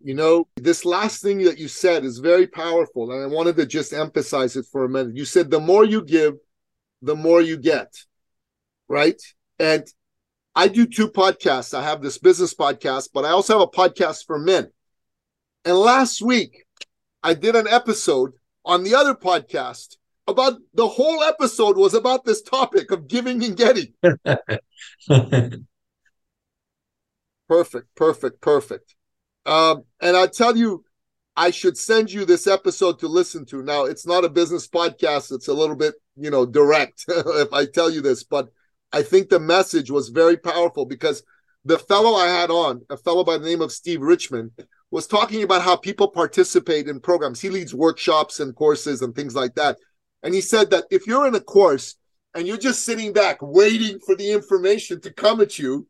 You 0.00 0.14
know, 0.14 0.46
this 0.56 0.84
last 0.84 1.22
thing 1.22 1.38
that 1.44 1.58
you 1.58 1.68
said 1.68 2.04
is 2.04 2.18
very 2.18 2.46
powerful. 2.46 3.10
And 3.12 3.22
I 3.22 3.26
wanted 3.26 3.56
to 3.56 3.66
just 3.66 3.92
emphasize 3.92 4.56
it 4.56 4.66
for 4.70 4.84
a 4.84 4.88
minute. 4.88 5.16
You 5.16 5.24
said 5.24 5.50
the 5.50 5.60
more 5.60 5.84
you 5.84 6.04
give, 6.04 6.34
the 7.02 7.16
more 7.16 7.40
you 7.40 7.56
get. 7.56 7.92
Right. 8.88 9.20
And 9.58 9.84
I 10.54 10.68
do 10.68 10.86
two 10.86 11.08
podcasts. 11.08 11.76
I 11.76 11.82
have 11.82 12.02
this 12.02 12.18
business 12.18 12.54
podcast, 12.54 13.10
but 13.12 13.24
I 13.24 13.30
also 13.30 13.58
have 13.58 13.68
a 13.68 13.76
podcast 13.78 14.26
for 14.26 14.38
men. 14.38 14.70
And 15.64 15.76
last 15.76 16.22
week, 16.22 16.66
I 17.22 17.34
did 17.34 17.56
an 17.56 17.66
episode 17.68 18.32
on 18.64 18.84
the 18.84 18.94
other 18.94 19.14
podcast 19.14 19.96
about 20.26 20.54
the 20.74 20.88
whole 20.88 21.22
episode 21.22 21.76
was 21.76 21.94
about 21.94 22.24
this 22.24 22.42
topic 22.42 22.90
of 22.90 23.08
giving 23.08 23.44
and 23.44 23.56
getting. 23.56 23.92
perfect, 27.48 27.86
perfect, 27.94 28.40
perfect. 28.40 28.94
Um, 29.44 29.84
and 30.00 30.16
I 30.16 30.26
tell 30.26 30.56
you, 30.56 30.84
I 31.36 31.50
should 31.50 31.76
send 31.76 32.10
you 32.10 32.24
this 32.24 32.46
episode 32.46 32.98
to 33.00 33.08
listen 33.08 33.44
to. 33.46 33.62
Now, 33.62 33.84
it's 33.84 34.06
not 34.06 34.24
a 34.24 34.28
business 34.28 34.66
podcast; 34.66 35.32
it's 35.32 35.48
a 35.48 35.54
little 35.54 35.76
bit, 35.76 35.94
you 36.16 36.30
know, 36.30 36.46
direct 36.46 37.04
if 37.08 37.52
I 37.52 37.66
tell 37.66 37.90
you 37.90 38.00
this, 38.00 38.24
but 38.24 38.48
I 38.92 39.02
think 39.02 39.28
the 39.28 39.40
message 39.40 39.90
was 39.90 40.08
very 40.08 40.36
powerful 40.36 40.86
because 40.86 41.22
the 41.64 41.78
fellow 41.78 42.14
I 42.14 42.28
had 42.28 42.50
on, 42.50 42.82
a 42.88 42.96
fellow 42.96 43.24
by 43.24 43.38
the 43.38 43.44
name 43.44 43.60
of 43.60 43.72
Steve 43.72 44.00
Richmond, 44.00 44.52
was 44.90 45.06
talking 45.06 45.42
about 45.42 45.62
how 45.62 45.76
people 45.76 46.08
participate 46.08 46.88
in 46.88 47.00
programs. 47.00 47.40
He 47.40 47.50
leads 47.50 47.74
workshops 47.74 48.40
and 48.40 48.54
courses 48.54 49.02
and 49.02 49.14
things 49.14 49.34
like 49.34 49.54
that. 49.56 49.76
And 50.26 50.34
he 50.34 50.40
said 50.40 50.70
that 50.70 50.86
if 50.90 51.06
you're 51.06 51.28
in 51.28 51.36
a 51.36 51.40
course 51.40 51.94
and 52.34 52.48
you're 52.48 52.56
just 52.56 52.84
sitting 52.84 53.12
back 53.12 53.38
waiting 53.40 54.00
for 54.00 54.16
the 54.16 54.32
information 54.32 55.00
to 55.02 55.12
come 55.12 55.40
at 55.40 55.56
you, 55.56 55.86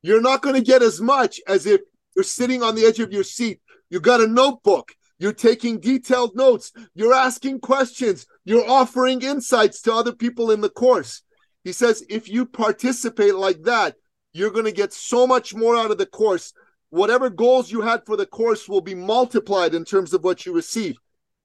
you're 0.00 0.20
not 0.20 0.42
going 0.42 0.54
to 0.54 0.62
get 0.62 0.80
as 0.80 1.00
much 1.00 1.40
as 1.48 1.66
if 1.66 1.80
you're 2.14 2.22
sitting 2.22 2.62
on 2.62 2.76
the 2.76 2.84
edge 2.86 3.00
of 3.00 3.12
your 3.12 3.24
seat. 3.24 3.60
You 3.90 3.98
got 3.98 4.20
a 4.20 4.28
notebook. 4.28 4.92
You're 5.18 5.32
taking 5.32 5.80
detailed 5.80 6.36
notes. 6.36 6.70
You're 6.94 7.14
asking 7.14 7.62
questions. 7.62 8.26
You're 8.44 8.70
offering 8.70 9.22
insights 9.22 9.82
to 9.82 9.92
other 9.92 10.12
people 10.12 10.52
in 10.52 10.60
the 10.60 10.70
course. 10.70 11.22
He 11.64 11.72
says 11.72 12.04
if 12.08 12.28
you 12.28 12.46
participate 12.46 13.34
like 13.34 13.64
that, 13.64 13.96
you're 14.32 14.52
going 14.52 14.66
to 14.66 14.72
get 14.72 14.92
so 14.92 15.26
much 15.26 15.52
more 15.52 15.76
out 15.76 15.90
of 15.90 15.98
the 15.98 16.06
course 16.06 16.52
whatever 16.90 17.28
goals 17.28 17.72
you 17.72 17.80
had 17.80 18.06
for 18.06 18.16
the 18.16 18.24
course 18.24 18.68
will 18.68 18.80
be 18.80 18.94
multiplied 18.94 19.74
in 19.74 19.84
terms 19.84 20.14
of 20.14 20.22
what 20.22 20.46
you 20.46 20.52
receive. 20.52 20.94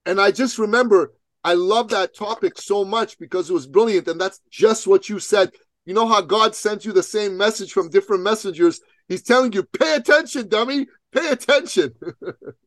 And 0.06 0.22
I 0.22 0.30
just 0.30 0.60
remember 0.60 1.14
I 1.44 1.54
love 1.54 1.90
that 1.90 2.16
topic 2.16 2.58
so 2.58 2.84
much 2.84 3.18
because 3.18 3.50
it 3.50 3.54
was 3.54 3.68
brilliant. 3.68 4.08
And 4.08 4.20
that's 4.20 4.42
just 4.50 4.88
what 4.88 5.10
you 5.10 5.20
said. 5.20 5.52
You 5.86 5.94
know 5.94 6.08
how 6.08 6.22
God 6.22 6.56
sends 6.56 6.86
you 6.86 6.92
the 6.94 7.04
same 7.04 7.38
message 7.38 7.72
from 7.72 7.90
different 7.90 8.24
messengers? 8.24 8.82
He's 9.08 9.24
telling 9.24 9.54
you, 9.54 9.64
pay 9.64 9.96
attention, 9.96 10.48
dummy, 10.50 10.88
pay 11.12 11.30
attention. 11.30 11.94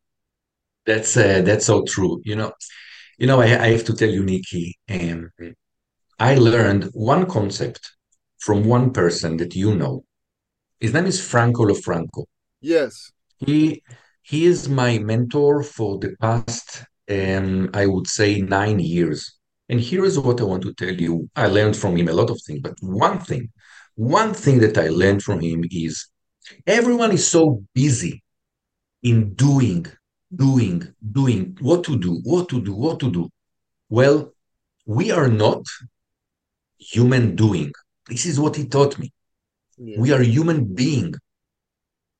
that's 0.86 1.16
uh, 1.16 1.42
that's 1.42 1.66
so 1.66 1.84
true. 1.84 2.20
You 2.24 2.36
know, 2.36 2.52
You 3.18 3.26
know, 3.28 3.40
I, 3.40 3.44
I 3.44 3.68
have 3.68 3.84
to 3.84 3.94
tell 3.94 4.10
you, 4.10 4.24
Nikki, 4.24 4.78
um, 4.90 5.30
I 6.18 6.34
learned 6.36 6.90
one 6.92 7.26
concept 7.26 7.92
from 8.38 8.64
one 8.64 8.92
person 8.92 9.36
that 9.36 9.54
you 9.54 9.74
know. 9.76 10.04
His 10.80 10.92
name 10.92 11.06
is 11.06 11.24
Franco 11.24 11.64
Lofranco. 11.64 12.24
Yes. 12.60 13.12
He 13.38 13.82
he 14.22 14.46
is 14.46 14.68
my 14.68 14.98
mentor 14.98 15.62
for 15.62 15.98
the 15.98 16.16
past, 16.20 16.84
um, 17.10 17.70
I 17.74 17.86
would 17.86 18.06
say, 18.06 18.40
nine 18.40 18.78
years. 18.78 19.38
And 19.68 19.80
here 19.80 20.04
is 20.04 20.18
what 20.18 20.40
I 20.40 20.44
want 20.44 20.62
to 20.64 20.74
tell 20.74 20.92
you. 20.92 21.28
I 21.34 21.46
learned 21.46 21.76
from 21.76 21.96
him 21.96 22.08
a 22.08 22.12
lot 22.12 22.30
of 22.30 22.40
things, 22.42 22.60
but 22.60 22.74
one 22.80 23.18
thing, 23.18 23.50
one 23.94 24.34
thing 24.34 24.58
that 24.60 24.76
I 24.76 24.88
learned 24.88 25.22
from 25.22 25.40
him 25.40 25.64
is 25.70 26.08
everyone 26.66 27.12
is 27.12 27.26
so 27.26 27.64
busy 27.74 28.22
in 29.02 29.34
doing, 29.34 29.86
doing, 30.34 30.94
doing, 31.12 31.56
what 31.60 31.84
to 31.84 31.98
do, 31.98 32.20
what 32.24 32.48
to 32.50 32.60
do, 32.60 32.74
what 32.74 33.00
to 33.00 33.10
do. 33.10 33.30
Well, 33.88 34.32
we 34.86 35.10
are 35.10 35.28
not 35.28 35.62
human 36.78 37.36
doing. 37.36 37.72
This 38.08 38.26
is 38.26 38.38
what 38.38 38.56
he 38.56 38.66
taught 38.66 38.98
me. 38.98 39.12
Yeah. 39.78 39.98
We 39.98 40.12
are 40.12 40.22
human 40.22 40.74
being. 40.74 41.14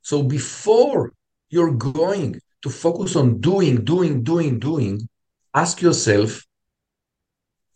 So 0.03 0.23
before 0.23 1.13
you're 1.49 1.75
going 1.75 2.41
to 2.63 2.71
focus 2.71 3.17
on 3.17 3.41
doing, 3.41 3.85
doing, 3.85 4.23
doing, 4.23 4.59
doing, 4.59 5.09
ask 5.55 5.83
yourself, 5.83 6.45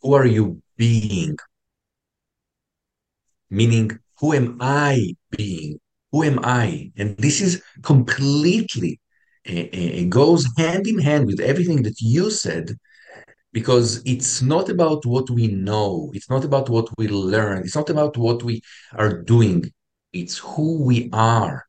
who 0.01 0.13
are 0.13 0.25
you 0.25 0.61
being? 0.77 1.37
Meaning, 3.49 3.99
who 4.19 4.33
am 4.33 4.57
I 4.61 5.15
being? 5.31 5.79
Who 6.11 6.23
am 6.23 6.39
I? 6.43 6.91
And 6.97 7.17
this 7.17 7.41
is 7.41 7.61
completely 7.83 8.99
uh, 9.47 10.03
goes 10.09 10.47
hand 10.57 10.87
in 10.87 10.99
hand 10.99 11.25
with 11.25 11.39
everything 11.39 11.83
that 11.83 11.99
you 12.01 12.29
said, 12.31 12.75
because 13.53 14.01
it's 14.05 14.41
not 14.41 14.69
about 14.69 15.05
what 15.05 15.29
we 15.29 15.47
know, 15.47 16.11
it's 16.13 16.29
not 16.29 16.43
about 16.43 16.69
what 16.69 16.89
we 16.97 17.07
learn, 17.07 17.59
it's 17.59 17.75
not 17.75 17.89
about 17.89 18.17
what 18.17 18.43
we 18.43 18.61
are 18.93 19.21
doing, 19.21 19.71
it's 20.13 20.37
who 20.37 20.83
we 20.83 21.09
are 21.13 21.66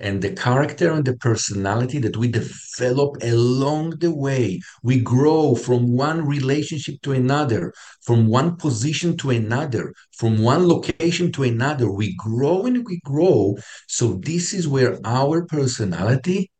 and 0.00 0.22
the 0.22 0.32
character 0.32 0.92
and 0.92 1.04
the 1.04 1.16
personality 1.16 1.98
that 1.98 2.16
we 2.16 2.28
develop 2.28 3.16
along 3.22 3.90
the 3.98 4.14
way. 4.14 4.60
We 4.82 5.00
grow 5.00 5.54
from 5.54 5.92
one 5.92 6.26
relationship 6.26 7.02
to 7.02 7.12
another, 7.12 7.72
from 8.02 8.26
one 8.26 8.56
position 8.56 9.16
to 9.18 9.30
another, 9.30 9.94
from 10.12 10.42
one 10.42 10.66
location 10.66 11.32
to 11.32 11.42
another. 11.44 11.90
We 11.90 12.16
grow 12.16 12.66
and 12.66 12.84
we 12.86 13.00
grow. 13.04 13.56
So, 13.88 14.14
this 14.14 14.52
is 14.52 14.66
where 14.66 14.98
our 15.04 15.44
personality 15.44 16.50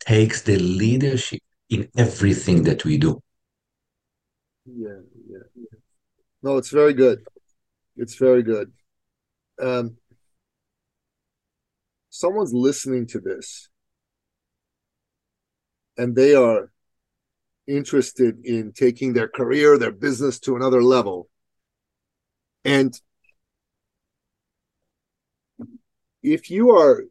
takes 0.00 0.42
the 0.42 0.58
leadership 0.58 1.40
in 1.70 1.88
everything 1.96 2.64
that 2.64 2.84
we 2.84 2.98
do. 2.98 3.20
Yeah, 4.66 5.00
yeah. 5.28 5.38
Yeah. 5.54 5.78
No, 6.42 6.56
it's 6.56 6.70
very 6.70 6.92
good. 6.94 7.24
It's 7.96 8.16
very 8.16 8.42
good. 8.42 8.72
Um, 9.60 9.96
someone's 12.14 12.54
listening 12.54 13.04
to 13.08 13.18
this 13.18 13.68
and 15.98 16.14
they 16.14 16.32
are 16.32 16.70
interested 17.66 18.36
in 18.44 18.70
taking 18.72 19.12
their 19.12 19.26
career, 19.26 19.76
their 19.76 19.90
business 19.90 20.38
to 20.38 20.54
another 20.54 20.80
level. 20.80 21.28
And 22.64 22.94
if 26.22 26.52
you 26.52 26.70
are 26.70 27.02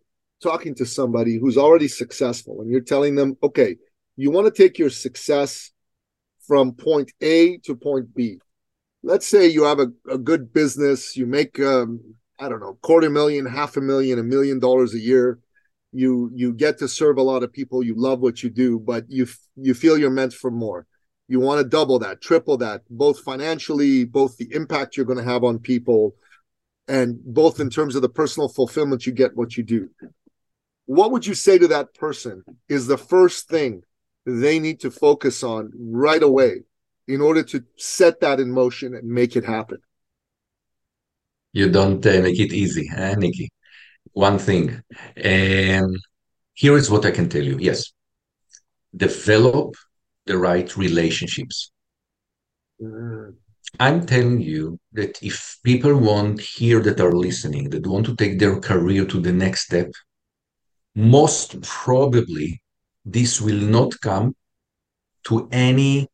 talking 0.41 0.73
to 0.75 0.85
somebody 0.85 1.37
who's 1.37 1.57
already 1.57 1.89
successful 1.89 2.61
and 2.61 2.71
you're 2.71 2.79
telling 2.79 3.15
them, 3.15 3.37
okay, 3.43 3.75
you 4.15 4.31
want 4.31 4.47
to 4.47 4.63
take 4.63 4.79
your 4.79 4.89
success 4.89 5.71
from 6.47 6.71
point 6.71 7.11
A 7.19 7.57
to 7.65 7.75
point 7.75 8.15
B. 8.15 8.39
Let's 9.03 9.27
say 9.27 9.47
you 9.47 9.65
have 9.65 9.79
a, 9.79 9.87
a 10.09 10.17
good 10.17 10.53
business, 10.53 11.17
you 11.17 11.25
make 11.25 11.59
um, 11.59 12.15
I 12.39 12.49
don't 12.49 12.59
know, 12.59 12.77
quarter 12.81 13.09
million, 13.09 13.45
half 13.45 13.77
a 13.77 13.81
million, 13.81 14.19
a 14.19 14.23
million 14.23 14.59
dollars 14.59 14.93
a 14.93 14.99
year. 14.99 15.39
You 15.91 16.31
you 16.33 16.53
get 16.53 16.79
to 16.79 16.87
serve 16.87 17.17
a 17.17 17.23
lot 17.23 17.43
of 17.43 17.53
people. 17.53 17.83
You 17.83 17.93
love 17.95 18.19
what 18.19 18.41
you 18.41 18.49
do, 18.49 18.79
but 18.79 19.05
you 19.07 19.27
you 19.55 19.73
feel 19.73 19.97
you're 19.97 20.09
meant 20.09 20.33
for 20.33 20.49
more. 20.49 20.87
You 21.27 21.39
want 21.39 21.61
to 21.61 21.69
double 21.69 21.99
that, 21.99 22.21
triple 22.21 22.57
that, 22.57 22.81
both 22.89 23.19
financially, 23.19 24.03
both 24.03 24.37
the 24.37 24.51
impact 24.53 24.97
you're 24.97 25.05
going 25.05 25.23
to 25.23 25.31
have 25.31 25.43
on 25.43 25.59
people, 25.59 26.15
and 26.87 27.19
both 27.23 27.59
in 27.59 27.69
terms 27.69 27.95
of 27.95 28.01
the 28.01 28.09
personal 28.09 28.49
fulfillment 28.49 29.05
you 29.05 29.13
get 29.13 29.35
what 29.35 29.55
you 29.55 29.63
do. 29.63 29.89
What 30.85 31.11
would 31.11 31.25
you 31.25 31.33
say 31.33 31.57
to 31.57 31.67
that 31.69 31.93
person 31.93 32.43
is 32.67 32.87
the 32.87 32.97
first 32.97 33.47
thing 33.47 33.83
they 34.25 34.59
need 34.59 34.81
to 34.81 34.91
focus 34.91 35.43
on 35.43 35.71
right 35.77 36.21
away 36.21 36.61
in 37.07 37.21
order 37.21 37.43
to 37.43 37.63
set 37.77 38.19
that 38.21 38.39
in 38.39 38.51
motion 38.51 38.93
and 38.93 39.07
make 39.07 39.35
it 39.35 39.45
happen? 39.45 39.77
You 41.53 41.69
don't 41.69 42.05
uh, 42.05 42.21
make 42.21 42.39
it 42.39 42.51
easy, 42.51 42.89
eh, 42.95 43.15
Nikki? 43.15 43.49
One 44.11 44.37
thing. 44.39 44.81
Um, 45.23 45.95
here 46.53 46.77
is 46.77 46.89
what 46.89 47.05
I 47.05 47.11
can 47.11 47.29
tell 47.29 47.43
you. 47.43 47.57
Yes, 47.59 47.93
develop 48.95 49.75
the 50.25 50.37
right 50.37 50.75
relationships. 50.75 51.71
Mm. 52.81 53.35
I'm 53.79 54.05
telling 54.05 54.39
you 54.41 54.79
that 54.91 55.21
if 55.23 55.57
people 55.63 55.95
want 55.97 56.39
here 56.39 56.79
that 56.81 56.99
are 56.99 57.11
listening, 57.11 57.69
that 57.71 57.87
want 57.87 58.05
to 58.05 58.15
take 58.15 58.37
their 58.37 58.59
career 58.59 59.05
to 59.05 59.19
the 59.19 59.31
next 59.31 59.61
step, 59.65 59.91
most 60.95 61.59
probably 61.61 62.61
this 63.03 63.41
will 63.41 63.59
not 63.59 63.99
come 64.01 64.35
to 65.25 65.47
any 65.51 66.07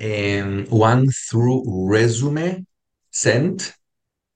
um, 0.00 0.66
one 0.66 1.08
through 1.10 1.64
resume 1.88 2.64
sent 3.10 3.74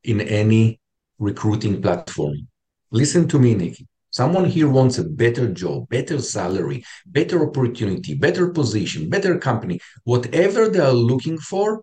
in 0.06 0.20
any 0.20 0.80
recruiting 1.18 1.82
platform. 1.82 2.48
Listen 2.90 3.28
to 3.28 3.38
me, 3.38 3.54
Nikki. 3.54 3.86
Someone 4.10 4.46
here 4.46 4.68
wants 4.68 4.96
a 4.98 5.04
better 5.04 5.52
job, 5.52 5.88
better 5.90 6.18
salary, 6.20 6.84
better 7.04 7.46
opportunity, 7.46 8.14
better 8.14 8.48
position, 8.50 9.10
better 9.10 9.38
company, 9.38 9.78
whatever 10.04 10.68
they 10.68 10.78
are 10.78 10.92
looking 10.92 11.36
for, 11.36 11.82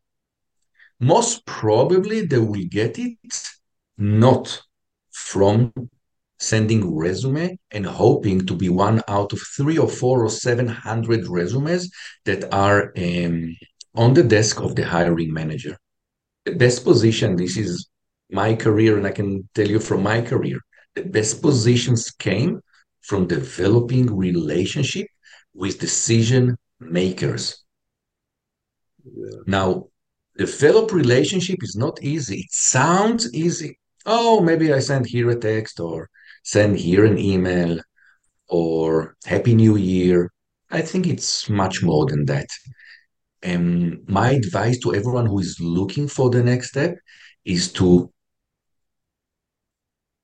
most 0.99 1.45
probably 1.45 2.25
they 2.25 2.39
will 2.39 2.65
get 2.69 2.97
it 2.97 3.49
not 3.97 4.63
from 5.11 5.73
sending 6.39 6.95
resume 6.95 7.57
and 7.71 7.85
hoping 7.85 8.45
to 8.45 8.55
be 8.55 8.69
one 8.69 9.01
out 9.07 9.31
of 9.33 9.39
three 9.55 9.77
or 9.77 9.87
four 9.87 10.25
or 10.25 10.29
700 10.29 11.27
resumes 11.27 11.91
that 12.25 12.51
are 12.53 12.91
um, 12.97 13.55
on 13.95 14.13
the 14.13 14.23
desk 14.23 14.59
of 14.59 14.75
the 14.75 14.85
hiring 14.85 15.31
manager. 15.31 15.77
The 16.45 16.55
best 16.55 16.83
position, 16.83 17.35
this 17.35 17.57
is 17.57 17.87
my 18.33 18.55
career, 18.55 18.97
and 18.97 19.07
I 19.07 19.11
can 19.11 19.47
tell 19.53 19.67
you 19.67 19.79
from 19.79 20.03
my 20.03 20.21
career, 20.21 20.59
the 20.95 21.03
best 21.03 21.41
positions 21.41 22.11
came 22.11 22.61
from 23.01 23.27
developing 23.27 24.15
relationship 24.15 25.07
with 25.53 25.79
decision 25.79 26.57
makers. 26.79 27.63
Yeah. 29.05 29.37
Now, 29.45 29.87
develop 30.37 30.91
relationship 30.91 31.59
is 31.61 31.75
not 31.75 32.01
easy. 32.01 32.39
It 32.39 32.51
sounds 32.51 33.33
easy. 33.33 33.79
Oh, 34.05 34.41
maybe 34.41 34.73
I 34.73 34.79
send 34.79 35.05
here 35.05 35.29
a 35.29 35.35
text 35.35 35.79
or 35.79 36.09
send 36.43 36.77
here 36.77 37.05
an 37.05 37.17
email 37.17 37.79
or 38.47 39.15
Happy 39.25 39.55
New 39.55 39.77
Year. 39.77 40.31
I 40.71 40.81
think 40.81 41.07
it's 41.07 41.49
much 41.49 41.83
more 41.83 42.05
than 42.05 42.25
that. 42.25 42.47
And 43.41 44.07
my 44.07 44.31
advice 44.31 44.79
to 44.79 44.95
everyone 44.95 45.25
who 45.25 45.39
is 45.39 45.57
looking 45.59 46.07
for 46.07 46.29
the 46.29 46.43
next 46.43 46.69
step 46.69 46.95
is 47.45 47.71
to 47.73 48.11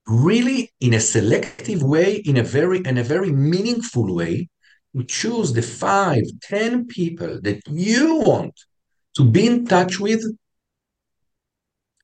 really 0.10 0.72
in 0.80 0.94
a 0.94 1.00
selective 1.00 1.84
way, 1.84 2.16
in 2.16 2.38
a 2.38 2.44
very 2.44 2.80
in 2.80 2.98
a 2.98 3.04
very 3.04 3.32
meaningful 3.32 4.16
way, 4.16 4.50
to 4.96 5.04
choose 5.04 5.54
the 5.54 5.62
five, 5.62 6.24
ten 6.42 6.86
people 6.88 7.40
that 7.42 7.62
you 7.68 8.16
want 8.16 8.54
to 9.16 9.24
be 9.24 9.46
in 9.48 9.66
touch 9.66 10.00
with 10.00 10.24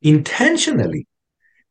intentionally 0.01 1.07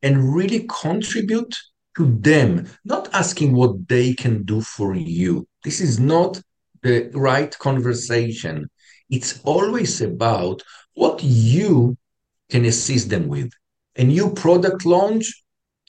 and 0.02 0.34
really 0.34 0.66
contribute 0.68 1.54
to 1.96 2.18
them, 2.20 2.66
not 2.84 3.08
asking 3.14 3.54
what 3.54 3.88
they 3.88 4.12
can 4.12 4.42
do 4.42 4.60
for 4.60 4.94
you. 4.94 5.46
This 5.62 5.80
is 5.80 6.00
not 6.00 6.42
the 6.82 7.10
right 7.14 7.56
conversation. 7.58 8.68
It's 9.08 9.40
always 9.44 10.00
about 10.00 10.62
what 10.94 11.22
you 11.22 11.96
can 12.50 12.64
assist 12.64 13.08
them 13.10 13.28
with. 13.28 13.50
A 13.96 14.04
new 14.04 14.30
product 14.32 14.84
launch, 14.84 15.43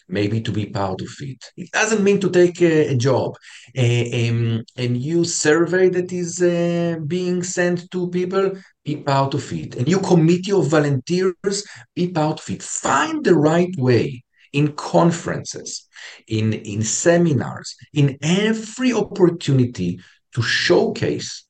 maybe 0.07 0.41
to 0.41 0.51
be 0.51 0.67
part 0.67 1.01
of 1.01 1.09
it. 1.19 1.43
It 1.57 1.71
doesn't 1.71 2.03
mean 2.03 2.19
to 2.21 2.29
take 2.29 2.61
a, 2.61 2.93
a 2.93 2.95
job. 2.95 3.35
A, 3.75 4.29
um, 4.29 4.63
a, 4.77 4.87
new 4.87 5.23
survey 5.25 5.89
that 5.89 6.11
is 6.11 6.41
uh, 6.41 6.99
being 7.05 7.43
sent 7.43 7.89
to 7.91 8.09
people, 8.09 8.53
be 8.83 8.97
part 8.97 9.33
of 9.33 9.51
it. 9.51 9.75
A 9.75 9.83
new 9.83 9.99
committee 9.99 10.51
of 10.51 10.67
volunteers, 10.67 11.65
be 11.95 12.09
part 12.09 12.39
of 12.39 12.49
it. 12.49 12.61
Find 12.61 13.23
the 13.23 13.35
right 13.35 13.73
way 13.77 14.23
in 14.53 14.73
conferences, 14.73 15.87
in, 16.27 16.53
in 16.53 16.81
seminars, 16.83 17.75
in 17.93 18.17
every 18.21 18.93
opportunity 18.93 19.99
to 20.33 20.41
showcase 20.41 21.45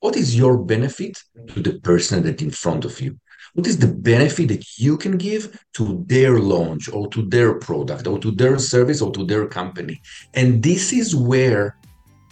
what 0.00 0.16
is 0.16 0.36
your 0.36 0.58
benefit 0.58 1.18
to 1.48 1.60
the 1.60 1.80
person 1.80 2.22
that 2.22 2.42
in 2.42 2.50
front 2.50 2.84
of 2.84 3.00
you? 3.00 3.18
What 3.54 3.66
is 3.66 3.78
the 3.78 3.88
benefit 3.88 4.48
that 4.48 4.78
you 4.78 4.96
can 4.96 5.16
give 5.16 5.58
to 5.74 6.04
their 6.06 6.38
launch 6.38 6.88
or 6.92 7.08
to 7.08 7.22
their 7.22 7.54
product 7.54 8.06
or 8.06 8.18
to 8.18 8.30
their 8.30 8.58
service 8.58 9.00
or 9.00 9.10
to 9.12 9.24
their 9.24 9.46
company? 9.46 10.00
And 10.34 10.62
this 10.62 10.92
is 10.92 11.14
where 11.14 11.76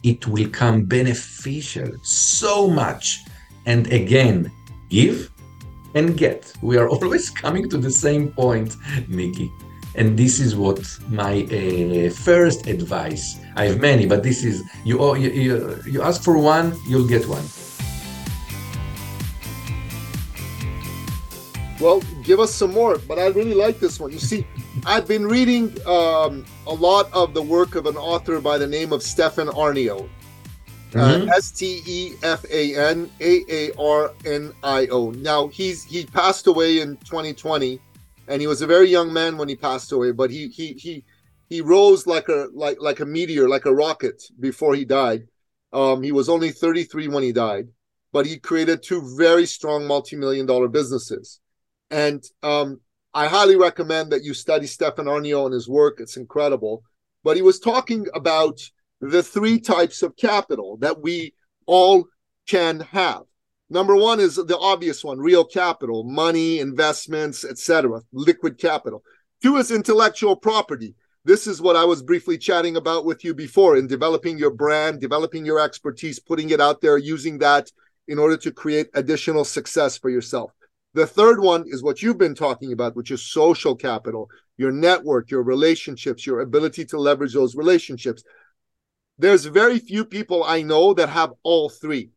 it 0.03 0.27
will 0.27 0.49
come 0.51 0.85
beneficial 0.85 1.91
so 2.03 2.69
much. 2.69 3.21
And 3.67 3.91
again, 3.93 4.53
give 4.91 5.31
and 5.95 6.17
get. 6.17 6.53
We 6.63 6.77
are 6.77 6.89
always 6.95 7.31
coming 7.31 7.69
to 7.71 7.79
the 7.79 7.91
same 7.91 8.31
point, 8.33 8.77
Nikki. 9.09 9.51
And 9.97 10.19
this 10.19 10.41
is 10.41 10.57
what 10.57 10.81
my 11.09 11.43
uh, 11.45 12.11
first 12.11 12.67
advice. 12.67 13.39
I 13.57 13.67
have 13.67 13.81
many, 13.81 14.07
but 14.07 14.23
this 14.23 14.45
is 14.45 14.63
you, 14.85 15.15
you. 15.17 15.81
You 15.87 16.03
ask 16.03 16.23
for 16.23 16.37
one, 16.37 16.77
you'll 16.89 17.07
get 17.07 17.29
one. 17.29 17.45
Well, 21.81 22.03
give 22.23 22.41
us 22.41 22.55
some 22.55 22.73
more. 22.73 22.99
But 22.99 23.19
I 23.19 23.27
really 23.29 23.55
like 23.55 23.81
this 23.81 23.99
one. 23.99 24.13
You 24.13 24.19
see, 24.19 24.47
I've 24.87 25.09
been 25.09 25.27
reading 25.27 25.77
um, 25.87 26.45
a 26.67 26.73
lot 26.73 27.13
of 27.13 27.35
the 27.35 27.43
work 27.43 27.75
of 27.75 27.87
an 27.87 27.97
author 27.97 28.41
by 28.41 28.59
the 28.59 28.67
name 28.67 28.93
of 28.93 29.03
Stefan 29.03 29.49
Aarnio. 29.49 30.09
Uh, 30.95 30.99
mm-hmm. 30.99 31.29
S 31.31 31.51
T 31.51 31.83
E 31.87 32.13
F 32.23 32.45
A 32.51 32.77
N 32.77 33.11
A 33.21 33.45
A 33.51 33.73
R 33.77 34.13
N 34.25 34.53
I 34.63 34.87
O. 34.89 35.11
Now 35.11 35.49
he's 35.49 35.83
he 35.83 36.07
passed 36.07 36.47
away 36.47 36.81
in 36.81 36.97
2020, 36.99 37.81
and 38.29 38.41
he 38.41 38.47
was 38.47 38.63
a 38.63 38.67
very 38.67 38.89
young 38.89 39.13
man 39.13 39.37
when 39.37 39.49
he 39.49 39.57
passed 39.57 39.91
away. 39.91 40.13
But 40.13 40.31
he 40.31 40.47
he 40.49 40.75
he 40.75 41.05
he 41.49 41.61
rose 41.61 42.07
like 42.07 42.29
a 42.29 42.49
like 42.53 42.81
like 42.81 43.01
a 43.01 43.07
meteor, 43.07 43.49
like 43.49 43.65
a 43.65 43.75
rocket 43.75 44.23
before 44.39 44.77
he 44.77 44.85
died. 44.85 45.27
Um, 45.73 46.05
he 46.05 46.13
was 46.13 46.29
only 46.29 46.53
33 46.53 47.09
when 47.09 47.25
he 47.25 47.33
died, 47.33 47.67
but 48.13 48.25
he 48.25 48.39
created 48.39 48.81
two 48.81 49.17
very 49.17 49.47
strong 49.47 49.89
multi-million 49.89 50.47
dollar 50.47 50.69
businesses. 50.69 51.41
And 51.95 52.25
um, 52.43 52.81
I 53.15 53.29
highly 53.29 53.55
recommend 53.55 54.11
that 54.11 54.25
you 54.25 54.35
study 54.35 54.67
Stefan 54.67 55.05
Aarnio 55.05 55.45
and 55.45 55.55
his 55.55 55.69
work. 55.69 56.01
It's 56.01 56.17
incredible. 56.17 56.83
But 57.23 57.37
he 57.37 57.43
was 57.43 57.61
talking 57.61 58.09
about 58.15 58.61
the 59.01 59.23
three 59.23 59.61
types 59.61 60.03
of 60.03 60.17
capital 60.17 60.77
that 60.79 61.01
we 61.01 61.35
all 61.67 62.09
can 62.49 62.81
have. 62.81 63.23
Number 63.71 63.95
one 63.95 64.19
is 64.19 64.35
the 64.35 64.59
obvious 64.59 65.05
one, 65.05 65.21
real 65.21 65.45
capital, 65.45 66.03
money, 66.03 66.59
investments, 66.59 67.45
etc., 67.45 68.01
liquid 68.13 68.59
capital. 68.59 69.05
Two 69.41 69.59
is 69.59 69.71
intellectual 69.71 70.35
property. 70.35 70.97
This 71.25 71.47
is 71.47 71.63
what 71.63 71.77
I 71.77 71.85
was 71.85 72.03
briefly 72.03 72.37
chatting 72.37 72.77
about 72.77 73.05
with 73.05 73.23
you 73.23 73.35
before 73.35 73.77
in 73.77 73.87
developing 73.87 74.37
your 74.37 74.51
brand, 74.51 75.01
developing 75.01 75.47
your 75.47 75.61
expertise, 75.61 76.19
putting 76.19 76.51
it 76.51 76.61
out 76.61 76.81
there, 76.81 76.99
using 76.99 77.39
that 77.39 77.71
in 78.09 78.19
order 78.19 78.37
to 78.39 78.51
create 78.51 78.89
additional 78.95 79.45
success 79.45 79.97
for 79.97 80.11
yourself. 80.11 80.51
The 80.95 81.07
third 81.07 81.41
one 81.41 81.65
is 81.67 81.83
what 81.83 82.03
you've 82.03 82.19
been 82.19 82.37
talking 82.37 82.73
about, 82.73 82.95
which 82.95 83.11
is 83.11 83.23
social 83.23 83.75
capital, 83.75 84.31
your 84.57 84.71
network, 84.71 85.31
your 85.31 85.43
relationships, 85.43 86.25
your 86.25 86.41
ability 86.41 86.85
to 86.87 86.99
leverage 86.99 87.35
those 87.35 87.57
relationships. 87.57 88.23
There's 89.19 89.45
very 89.45 89.81
few 89.81 90.05
people 90.05 90.45
I 90.45 90.63
know 90.63 90.95
that 90.95 91.09
have 91.09 91.33
all 91.43 91.69
three. 91.69 92.11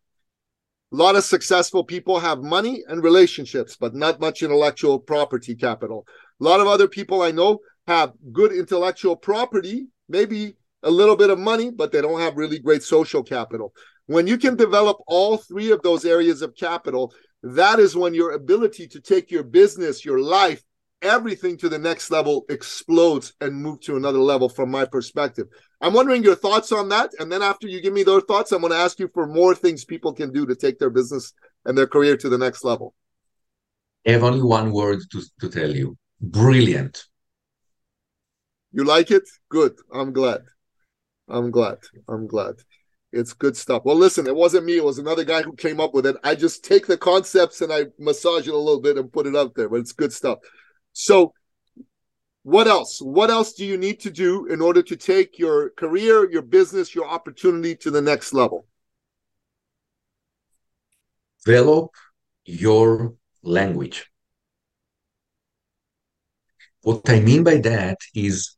A 0.94 0.96
lot 0.96 1.16
of 1.16 1.24
successful 1.24 1.84
people 1.84 2.20
have 2.20 2.44
money 2.44 2.84
and 2.88 3.04
relationships, 3.04 3.76
but 3.76 3.96
not 3.96 4.22
much 4.22 4.44
intellectual 4.44 5.00
property 5.00 5.56
capital. 5.56 6.06
A 6.40 6.44
lot 6.44 6.60
of 6.60 6.68
other 6.68 6.88
people 6.88 7.24
I 7.24 7.32
know 7.32 7.60
have 7.88 8.14
good 8.32 8.52
intellectual 8.52 9.16
property, 9.16 9.88
maybe 10.08 10.56
a 10.84 10.92
little 10.92 11.16
bit 11.16 11.32
of 11.32 11.40
money, 11.40 11.72
but 11.72 11.92
they 11.92 12.02
don't 12.02 12.22
have 12.22 12.38
really 12.38 12.60
great 12.60 12.84
social 12.84 13.24
capital. 13.24 13.74
When 14.06 14.28
you 14.28 14.38
can 14.38 14.56
develop 14.56 14.98
all 15.08 15.38
three 15.38 15.72
of 15.72 15.82
those 15.82 16.06
areas 16.06 16.42
of 16.42 16.56
capital, 16.56 17.14
that 17.56 17.80
is 17.80 17.96
when 17.96 18.14
your 18.14 18.32
ability 18.32 18.88
to 18.88 19.00
take 19.00 19.32
your 19.32 19.44
business, 19.44 20.04
your 20.04 20.20
life, 20.20 20.64
everything 21.02 21.58
to 21.58 21.70
the 21.70 21.78
next 21.78 22.10
level 22.10 22.46
explodes 22.50 23.34
and 23.42 23.54
move 23.54 23.80
to 23.82 23.98
another 23.98 24.20
level 24.20 24.50
from 24.50 24.72
my 24.72 24.86
perspective. 24.86 25.48
I'm 25.80 25.94
wondering 25.94 26.24
your 26.24 26.36
thoughts 26.36 26.72
on 26.72 26.90
that. 26.90 27.12
And 27.20 27.32
then 27.32 27.42
after 27.42 27.68
you 27.68 27.82
give 27.82 27.94
me 27.94 28.04
those 28.04 28.24
thoughts, 28.24 28.52
I'm 28.52 28.62
going 28.62 28.74
to 28.74 28.80
ask 28.80 29.00
you 29.00 29.10
for 29.14 29.28
more 29.28 29.54
things 29.54 29.86
people 29.86 30.14
can 30.14 30.32
do 30.32 30.46
to 30.46 30.56
take 30.56 30.80
their 30.80 30.90
business 30.90 31.34
and 31.66 31.78
their 31.78 31.88
career 31.88 32.18
to 32.18 32.30
the 32.30 32.38
next 32.38 32.64
level. 32.64 32.96
I 34.08 34.12
have 34.12 34.24
only 34.24 34.42
one 34.42 34.72
word 34.72 35.00
to, 35.12 35.22
to 35.42 35.50
tell 35.50 35.70
you 35.70 35.98
brilliant. 36.22 37.06
You 38.72 38.84
like 38.84 39.12
it? 39.12 39.24
Good. 39.50 39.76
I'm 39.94 40.14
glad. 40.14 40.42
I'm 41.28 41.52
glad. 41.52 41.80
I'm 42.08 42.26
glad. 42.28 42.56
It's 43.18 43.34
good 43.34 43.58
stuff. 43.58 43.82
Well, 43.84 43.96
listen, 43.96 44.28
it 44.28 44.36
wasn't 44.36 44.66
me. 44.66 44.78
It 44.78 44.84
was 44.84 45.00
another 45.00 45.24
guy 45.24 45.42
who 45.42 45.54
came 45.54 45.80
up 45.80 45.94
with 45.94 46.06
it. 46.06 46.16
I 46.24 46.36
just 46.36 46.64
take 46.64 46.86
the 46.86 46.98
concepts 46.98 47.62
and 47.62 47.74
I 47.74 47.86
massage 47.98 48.48
it 48.48 48.54
a 48.54 48.58
little 48.58 48.80
bit 48.82 48.98
and 48.98 49.12
put 49.12 49.26
it 49.26 49.36
up 49.36 49.54
there, 49.56 49.70
but 49.70 49.80
it's 49.80 49.92
good 49.92 50.14
stuff. 50.14 50.40
So, 50.94 51.34
what 52.44 52.68
else? 52.68 53.00
What 53.02 53.30
else 53.30 53.54
do 53.54 53.66
you 53.66 53.78
need 53.78 54.00
to 54.02 54.12
do 54.12 54.46
in 54.46 54.62
order 54.62 54.82
to 54.84 54.96
take 54.96 55.38
your 55.38 55.72
career, 55.72 56.30
your 56.30 56.44
business, 56.44 56.96
your 56.96 57.08
opportunity 57.08 57.76
to 57.78 57.92
the 57.92 58.02
next 58.02 58.34
level? 58.34 58.68
Develop 61.44 61.92
your 62.46 63.16
language. 63.42 64.10
What 66.82 67.10
I 67.10 67.20
mean 67.20 67.44
by 67.44 67.58
that 67.58 67.98
is 68.14 68.56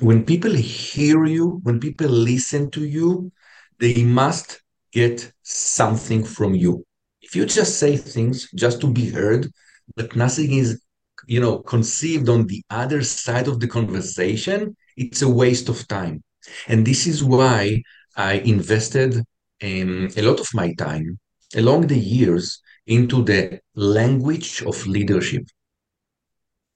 when 0.00 0.24
people 0.24 0.52
hear 0.52 1.24
you, 1.24 1.60
when 1.62 1.80
people 1.80 2.08
listen 2.08 2.70
to 2.72 2.84
you, 2.84 3.32
they 3.78 4.02
must 4.04 4.60
get 4.92 5.32
something 5.42 6.24
from 6.24 6.54
you. 6.54 6.84
If 7.22 7.34
you 7.34 7.46
just 7.46 7.78
say 7.78 7.96
things 7.96 8.48
just 8.54 8.80
to 8.82 8.86
be 8.86 9.10
heard, 9.10 9.50
but 9.96 10.14
nothing 10.16 10.52
is, 10.52 10.80
you 11.26 11.40
know, 11.40 11.58
conceived 11.58 12.28
on 12.28 12.46
the 12.46 12.62
other 12.70 13.02
side 13.02 13.48
of 13.48 13.60
the 13.60 13.68
conversation, 13.68 14.76
it's 14.96 15.22
a 15.22 15.28
waste 15.28 15.68
of 15.68 15.86
time. 15.88 16.22
And 16.68 16.86
this 16.86 17.06
is 17.06 17.24
why 17.24 17.82
I 18.16 18.34
invested 18.34 19.16
um, 19.62 20.08
a 20.16 20.22
lot 20.22 20.40
of 20.40 20.48
my 20.54 20.74
time 20.74 21.18
along 21.56 21.86
the 21.86 21.98
years 21.98 22.60
into 22.86 23.22
the 23.24 23.60
language 23.74 24.62
of 24.62 24.86
leadership. 24.86 25.44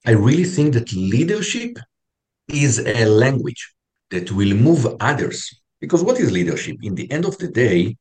I 0.07 0.13
really 0.13 0.45
think 0.45 0.75
that 0.75 0.93
leadership 0.93 1.77
is 2.49 2.79
a 2.79 3.05
language 3.05 3.75
that 4.11 4.33
will 4.33 4.55
move 4.55 4.87
others 5.01 5.58
because 5.81 6.03
what 6.03 6.19
is 6.19 6.33
leadership? 6.33 6.77
In 6.83 6.95
the 6.95 7.11
end 7.11 7.25
of 7.25 7.39
the 7.39 7.49
day, 7.49 7.97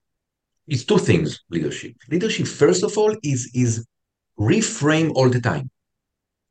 it's 0.68 0.84
two 0.84 0.98
things 0.98 1.44
leadership. 1.50 1.94
Leadership, 2.10 2.48
first 2.48 2.84
of 2.84 2.98
all, 2.98 3.16
is, 3.24 3.52
is 3.54 3.86
reframe 4.40 5.12
all 5.16 5.30
the 5.30 5.42
time. 5.42 5.70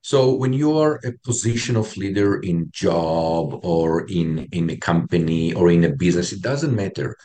So 0.00 0.32
when 0.34 0.52
you 0.52 0.78
are 0.78 1.00
a 1.04 1.12
position 1.24 1.76
of 1.76 1.96
leader 1.96 2.38
in 2.40 2.70
job 2.70 3.64
or 3.64 4.06
in, 4.06 4.48
in 4.52 4.70
a 4.70 4.76
company 4.76 5.52
or 5.52 5.70
in 5.70 5.84
a 5.84 5.94
business, 5.94 6.32
it 6.32 6.42
doesn't 6.42 6.74
matter. 6.74 7.16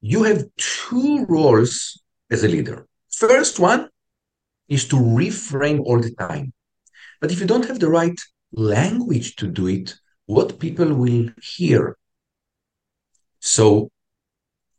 You 0.00 0.22
have 0.22 0.44
two 0.56 1.26
roles 1.28 2.00
as 2.30 2.44
a 2.44 2.48
leader. 2.48 2.86
First 3.10 3.58
one 3.58 3.88
is 4.68 4.86
to 4.88 4.96
reframe 4.96 5.80
all 5.80 6.00
the 6.00 6.14
time. 6.14 6.52
But 7.20 7.32
if 7.32 7.40
you 7.40 7.46
don't 7.46 7.66
have 7.66 7.80
the 7.80 7.90
right 7.90 8.18
language 8.52 9.36
to 9.36 9.48
do 9.48 9.66
it, 9.66 9.94
what 10.26 10.60
people 10.60 10.94
will 10.94 11.28
hear 11.42 11.96
so 13.42 13.90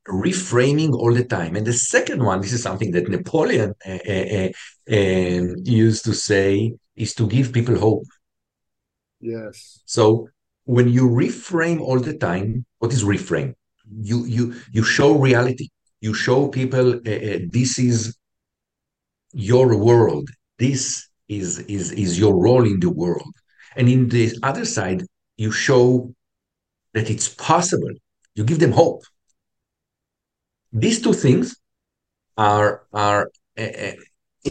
reframing 0.07 0.93
all 0.93 1.13
the 1.13 1.25
time. 1.25 1.55
And 1.57 1.67
the 1.67 1.73
second 1.73 2.23
one, 2.23 2.39
this 2.39 2.53
is 2.53 2.63
something 2.63 2.91
that 2.91 3.09
Napoleon 3.09 3.73
uh, 3.85 3.99
uh, 4.09 4.49
uh, 4.89 5.55
used 5.63 6.05
to 6.05 6.13
say, 6.13 6.73
is 6.95 7.13
to 7.15 7.27
give 7.27 7.51
people 7.51 7.77
hope. 7.77 8.05
Yes. 9.19 9.81
So 9.85 10.29
when 10.63 10.87
you 10.87 11.09
reframe 11.09 11.81
all 11.81 11.99
the 11.99 12.17
time, 12.17 12.65
what 12.79 12.93
is 12.93 13.03
reframe? 13.03 13.53
You 14.01 14.25
you 14.25 14.55
you 14.71 14.83
show 14.83 15.17
reality. 15.17 15.67
You 15.99 16.13
show 16.13 16.47
people 16.47 17.01
this 17.03 17.79
is 17.79 18.15
your 19.33 19.77
world. 19.77 20.29
This 20.57 21.09
is 21.27 21.59
is 21.59 21.91
is 21.91 22.17
your 22.17 22.35
role 22.41 22.65
in 22.65 22.79
the 22.79 22.89
world. 22.89 23.33
And 23.75 23.89
in 23.89 24.07
the 24.07 24.37
other 24.41 24.65
side, 24.65 25.03
you 25.35 25.51
show 25.51 26.13
that 26.93 27.09
it's 27.09 27.27
possible 27.27 27.93
you 28.35 28.43
give 28.43 28.59
them 28.59 28.71
hope. 28.71 29.03
These 30.71 31.01
two 31.01 31.13
things 31.13 31.55
are, 32.37 32.83
are 32.93 33.31
uh, 33.57 33.91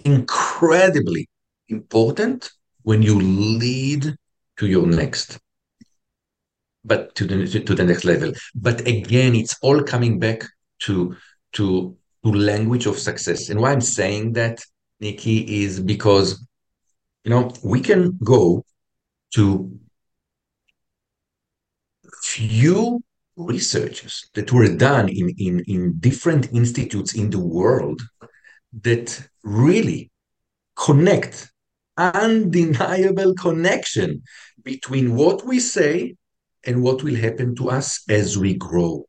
incredibly 0.05 1.29
important 1.69 2.51
when 2.83 3.03
you 3.03 3.21
lead 3.21 4.15
to 4.59 4.67
your 4.67 4.87
next 4.87 5.39
but 6.85 7.15
to 7.15 7.25
the 7.25 7.61
to 7.61 7.75
the 7.75 7.85
next 7.85 8.05
level 8.05 8.33
but 8.55 8.81
again 8.87 9.35
it's 9.35 9.57
all 9.63 9.83
coming 9.83 10.19
back 10.19 10.43
to 10.81 11.17
to 11.53 11.97
to 12.25 12.33
language 12.33 12.87
of 12.87 12.99
success 12.99 13.49
and 13.49 13.61
why 13.61 13.73
i'm 13.73 13.81
saying 13.81 14.33
that 14.33 14.61
nikki 15.01 15.63
is 15.63 15.81
because 15.81 16.45
you 17.25 17.31
know 17.31 17.53
we 17.63 17.81
can 17.81 18.19
go 18.25 18.65
to 19.33 19.71
few 22.23 23.01
researches 23.37 24.29
that 24.35 24.53
were 24.53 24.75
done 24.75 25.09
in, 25.09 25.31
in, 25.39 25.61
in 25.67 25.95
different 25.99 26.53
institutes 26.53 27.15
in 27.15 27.31
the 27.31 27.39
world 27.39 28.01
that 28.83 29.29
really 29.43 30.11
connect 30.77 31.51
undeniable 31.97 33.35
connection 33.35 34.23
between 34.63 35.15
what 35.15 35.45
we 35.47 35.61
say 35.61 36.15
and 36.65 36.83
what 36.83 37.03
will 37.03 37.17
happen 37.17 37.55
to 37.57 37.71
us 37.71 38.03
as 38.09 38.39
we 38.39 38.55
grow. 38.55 39.05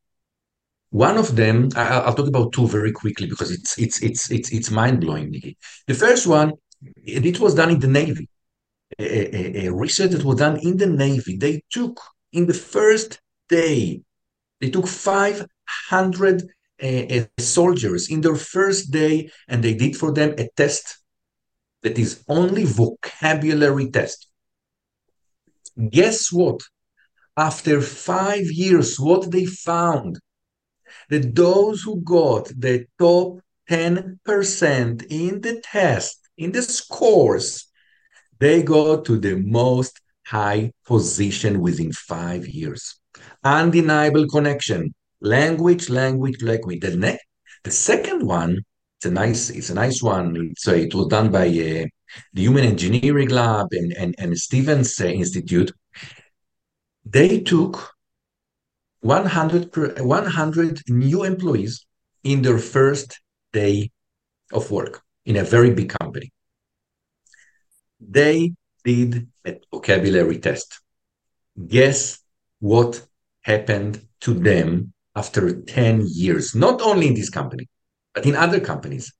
One 0.89 1.17
of 1.17 1.35
them, 1.35 1.69
I'll 1.75 2.13
talk 2.13 2.27
about 2.27 2.53
two 2.53 2.67
very 2.67 2.91
quickly 2.91 3.27
because 3.27 3.51
it's 3.51 3.77
it's 3.79 4.01
it's 4.03 4.29
it's 4.29 4.51
it's 4.51 4.69
mind 4.69 5.01
blowing. 5.01 5.31
The 5.87 5.93
first 5.93 6.27
one, 6.27 6.53
it 7.03 7.39
was 7.39 7.55
done 7.55 7.71
in 7.71 7.79
the 7.79 7.87
Navy. 7.87 8.29
A, 8.99 9.35
a, 9.35 9.65
a, 9.65 9.73
research 9.73 10.11
that 10.11 10.23
was 10.23 10.37
done 10.37 10.57
in 10.57 10.77
the 10.77 10.85
Navy. 10.85 11.35
They 11.35 11.63
took 11.71 11.99
in 12.31 12.45
the 12.45 12.53
first 12.53 13.19
day, 13.49 14.01
they 14.63 14.69
took 14.69 14.87
500 14.87 16.41
uh, 16.81 16.85
uh, 16.85 17.25
soldiers 17.37 18.09
in 18.09 18.21
their 18.21 18.37
first 18.37 18.91
day, 18.91 19.29
and 19.49 19.61
they 19.61 19.73
did 19.73 19.97
for 19.97 20.13
them 20.13 20.35
a 20.37 20.47
test 20.55 20.99
that 21.81 21.99
is 21.99 22.23
only 22.29 22.63
vocabulary 22.63 23.91
test. 23.91 24.29
Guess 25.89 26.31
what? 26.31 26.61
After 27.35 27.81
five 27.81 28.45
years, 28.45 28.97
what 28.97 29.31
they 29.31 29.43
found 29.43 30.21
that 31.09 31.35
those 31.35 31.81
who 31.81 31.99
got 31.99 32.47
the 32.57 32.85
top 32.97 33.41
10% 33.69 35.05
in 35.09 35.41
the 35.41 35.61
test, 35.61 36.19
in 36.37 36.53
the 36.53 36.61
scores, 36.61 37.65
they 38.39 38.63
go 38.63 39.01
to 39.01 39.19
the 39.19 39.35
most 39.35 39.99
high 40.25 40.71
position 40.85 41.59
within 41.59 41.91
five 41.91 42.47
years. 42.47 42.97
Undeniable 43.43 44.27
connection. 44.27 44.93
Language, 45.21 45.89
language, 45.89 46.41
language. 46.41 46.81
The, 46.81 46.95
ne- 46.95 47.19
the 47.63 47.71
second 47.71 48.25
one, 48.25 48.59
it's 48.97 49.05
a 49.05 49.11
nice, 49.11 49.49
it's 49.49 49.69
a 49.69 49.73
nice 49.73 50.01
one. 50.01 50.53
Uh, 50.67 50.71
it 50.73 50.93
was 50.93 51.07
done 51.07 51.31
by 51.31 51.47
uh, 51.47 51.85
the 52.33 52.41
Human 52.41 52.65
Engineering 52.65 53.29
Lab 53.29 53.67
and, 53.71 53.93
and, 53.93 54.15
and 54.17 54.37
Stevens 54.37 54.99
uh, 54.99 55.05
Institute. 55.05 55.71
They 57.05 57.41
took 57.41 57.93
100, 59.01 59.71
per, 59.71 59.93
100 60.01 60.81
new 60.87 61.23
employees 61.23 61.85
in 62.23 62.41
their 62.41 62.57
first 62.57 63.19
day 63.51 63.91
of 64.51 64.71
work 64.71 65.01
in 65.25 65.37
a 65.37 65.43
very 65.43 65.71
big 65.71 65.89
company. 65.89 66.31
They 67.99 68.53
did 68.83 69.27
a 69.45 69.59
vocabulary 69.71 70.39
test. 70.39 70.79
Guess 71.67 72.19
what 72.59 73.05
happened 73.43 74.01
to 74.21 74.33
them 74.33 74.93
after 75.15 75.61
10 75.61 76.05
years, 76.07 76.55
not 76.55 76.81
only 76.81 77.07
in 77.07 77.13
this 77.13 77.29
company, 77.29 77.67
but 78.13 78.25
in 78.25 78.35
other 78.35 78.59
companies. 78.59 79.13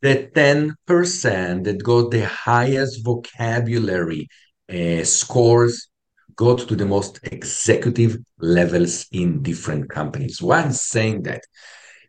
The 0.00 0.30
10% 0.34 1.64
that 1.64 1.82
got 1.82 2.10
the 2.10 2.24
highest 2.24 3.04
vocabulary 3.04 4.28
uh, 4.72 5.02
scores 5.04 5.88
got 6.36 6.60
to 6.68 6.76
the 6.76 6.86
most 6.86 7.18
executive 7.24 8.16
levels 8.38 9.06
in 9.10 9.42
different 9.42 9.90
companies. 9.90 10.40
Why 10.40 10.60
I'm 10.60 10.72
saying 10.72 11.24
that? 11.24 11.42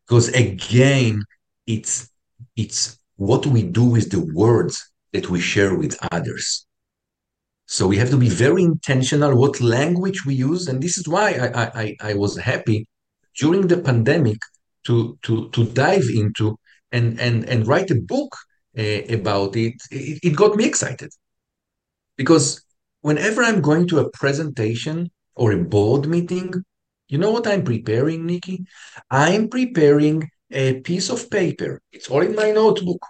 Because 0.07 0.29
again, 0.29 1.23
it's 1.65 2.09
it's 2.55 2.99
what 3.15 3.45
we 3.47 3.63
do 3.63 3.85
with 3.85 4.12
the 4.12 4.25
words 4.33 4.91
that 5.13 5.29
we 5.29 5.39
share 5.39 5.75
with 5.75 5.97
others. 6.12 6.67
So 7.71 7.86
we 7.86 7.97
have 7.97 8.10
to 8.10 8.17
be 8.17 8.29
very 8.29 8.63
intentional 8.63 9.38
what 9.38 9.62
language 9.62 10.25
we 10.25 10.34
use, 10.34 10.67
and 10.67 10.82
this 10.82 10.97
is 10.97 11.08
why 11.08 11.34
I 11.34 11.47
I, 11.84 11.95
I 12.10 12.13
was 12.15 12.36
happy 12.36 12.88
during 13.39 13.67
the 13.67 13.77
pandemic 13.77 14.39
to 14.88 15.19
to 15.25 15.49
to 15.51 15.65
dive 15.65 16.08
into 16.23 16.58
and 16.91 17.19
and 17.19 17.47
and 17.47 17.67
write 17.67 17.91
a 17.91 18.01
book 18.13 18.36
uh, 18.75 19.01
about 19.19 19.55
it. 19.55 19.75
it. 19.91 20.19
It 20.23 20.36
got 20.36 20.55
me 20.55 20.65
excited 20.65 21.12
because 22.17 22.47
whenever 23.01 23.43
I'm 23.43 23.62
going 23.62 23.88
to 23.89 23.99
a 23.99 24.10
presentation 24.21 25.12
or 25.36 25.51
a 25.51 25.63
board 25.63 26.08
meeting, 26.08 26.51
you 27.08 27.19
know 27.19 27.32
what 27.32 27.45
I'm 27.45 27.63
preparing, 27.63 28.25
Nikki? 28.25 28.65
I'm 29.12 29.47
preparing 29.47 30.27
a 30.49 30.82
piece 30.82 31.12
of 31.12 31.29
paper. 31.29 31.82
It's 31.91 32.10
all 32.10 32.21
in 32.21 32.36
my 32.36 32.49
notebook 32.49 33.05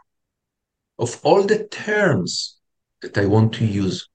of 0.97 1.17
all 1.23 1.43
the 1.43 1.65
terms 1.69 2.59
that 3.01 3.17
I 3.17 3.25
want 3.25 3.53
to 3.53 3.65
use. 3.65 4.08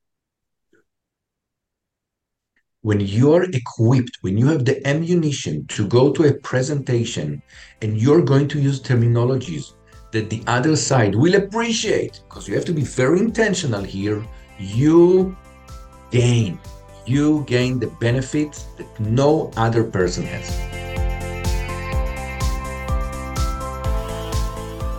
When 2.84 3.00
you're 3.00 3.44
equipped, 3.44 4.18
when 4.20 4.36
you 4.36 4.46
have 4.48 4.66
the 4.66 4.86
ammunition 4.86 5.66
to 5.68 5.88
go 5.88 6.12
to 6.12 6.24
a 6.24 6.34
presentation 6.34 7.42
and 7.80 7.98
you're 7.98 8.20
going 8.20 8.46
to 8.48 8.60
use 8.60 8.78
terminologies 8.78 9.72
that 10.12 10.28
the 10.28 10.42
other 10.46 10.76
side 10.76 11.14
will 11.14 11.34
appreciate, 11.36 12.20
because 12.28 12.46
you 12.46 12.54
have 12.56 12.66
to 12.66 12.74
be 12.74 12.82
very 12.82 13.20
intentional 13.20 13.82
here, 13.82 14.22
you 14.58 15.34
gain. 16.10 16.58
You 17.06 17.44
gain 17.46 17.78
the 17.78 17.86
benefits 17.86 18.64
that 18.76 19.00
no 19.00 19.50
other 19.56 19.84
person 19.84 20.26
has. 20.26 20.46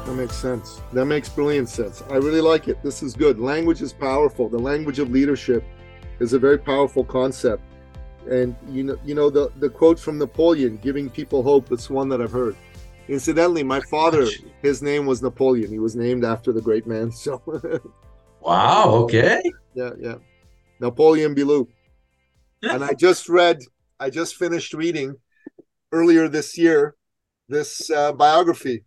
That 0.08 0.16
makes 0.16 0.36
sense. 0.36 0.82
That 0.92 1.06
makes 1.06 1.30
brilliant 1.30 1.70
sense. 1.70 2.02
I 2.10 2.16
really 2.16 2.42
like 2.42 2.68
it. 2.68 2.82
This 2.82 3.04
is 3.04 3.14
good. 3.14 3.40
Language 3.40 3.84
is 3.84 3.94
powerful. 3.94 4.50
The 4.50 4.58
language 4.58 4.98
of 4.98 5.12
leadership 5.12 5.64
is 6.20 6.34
a 6.34 6.40
very 6.40 6.58
powerful 6.58 7.04
concept. 7.04 7.62
And 8.30 8.56
you 8.70 8.84
know, 8.84 8.98
you 9.06 9.16
know 9.16 9.30
the 9.30 9.52
the 9.60 9.70
quote 9.70 10.00
from 10.00 10.18
Napoleon, 10.18 10.78
"Giving 10.78 11.10
people 11.10 11.44
hope." 11.44 11.72
It's 11.72 11.90
one 11.90 12.10
that 12.10 12.22
I've 12.22 12.32
heard. 12.32 12.56
Incidentally, 13.08 13.64
my 13.64 13.80
father, 13.82 14.28
his 14.62 14.82
name 14.82 15.06
was 15.06 15.22
Napoleon. 15.22 15.70
He 15.70 15.80
was 15.80 15.96
named 15.96 16.26
after 16.26 16.52
the 16.52 16.62
great 16.62 16.88
man. 16.88 17.12
So. 17.12 17.42
wow. 18.42 18.90
Okay. 19.04 19.42
Yeah. 19.76 19.92
Yeah. 20.00 20.16
Napoleon 20.80 21.36
Billou. 21.36 21.68
and 22.64 22.84
I 22.84 22.94
just 22.94 23.30
read, 23.30 23.60
I 24.00 24.10
just 24.10 24.36
finished 24.36 24.74
reading 24.74 25.16
earlier 25.92 26.28
this 26.28 26.58
year 26.58 26.96
this 27.48 27.90
uh, 27.90 28.12
biography. 28.12 28.84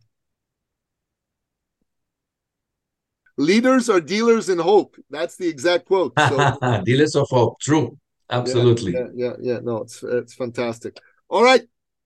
Leaders 3.37 3.89
are 3.89 4.01
dealers 4.01 4.49
in 4.49 4.59
hope. 4.59 4.97
That's 5.11 5.37
the 5.37 5.47
exact 5.47 5.87
quote. 5.87 6.13
So, 6.19 6.83
dealers 6.85 7.15
of 7.15 7.29
hope. 7.31 7.61
True. 7.61 7.97
Absolutely. 8.31 8.93
Yeah, 8.93 9.07
yeah, 9.15 9.15
yeah, 9.15 9.37
yeah. 9.41 9.59
No, 9.63 9.79
it's 9.79 10.03
it's 10.03 10.35
fantastic. 10.35 10.99
All 11.29 11.43
right, 11.43 11.63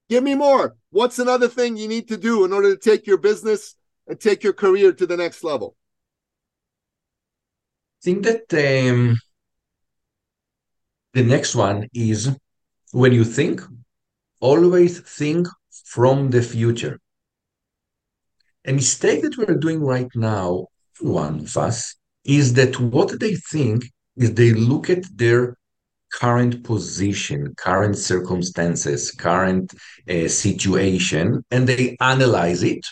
give 0.09 0.23
me 0.23 0.35
more. 0.35 0.77
What's 0.91 1.19
another 1.19 1.49
thing 1.49 1.77
you 1.77 1.89
need 1.89 2.09
to 2.09 2.17
do 2.17 2.45
in 2.45 2.53
order 2.53 2.75
to 2.75 2.91
take 2.91 3.07
your 3.07 3.19
business 3.19 3.75
and 4.07 4.21
take 4.21 4.43
your 4.43 4.53
career 4.53 4.93
to 4.93 5.07
the 5.07 5.17
next 5.17 5.43
level? 5.45 5.77
I 8.01 8.05
think 8.05 8.25
that 8.25 8.91
um, 8.91 9.17
the 11.15 11.23
next 11.23 11.55
one 11.55 11.89
is 11.95 12.31
when 12.93 13.13
you 13.13 13.25
think, 13.25 13.63
always 14.41 15.01
think 15.01 15.47
from 15.85 16.31
the 16.31 16.43
future. 16.43 16.99
A 18.65 18.73
mistake 18.73 19.23
that 19.23 19.37
we're 19.37 19.57
doing 19.57 19.81
right 19.81 20.09
now, 20.15 20.67
one 21.01 21.41
of 21.41 21.57
us, 21.57 21.97
is 22.25 22.55
that 22.55 22.79
what 22.79 23.19
they 23.19 23.35
think 23.35 23.85
is 24.17 24.35
they 24.35 24.53
look 24.53 24.89
at 24.91 25.05
their 25.17 25.57
current 26.13 26.63
position, 26.65 27.55
current 27.57 27.97
circumstances, 27.97 29.11
current 29.11 29.75
uh, 30.09 30.29
situation, 30.29 31.45
and 31.51 31.69
they 31.69 31.97
analyze 32.01 32.63
it. 32.63 32.87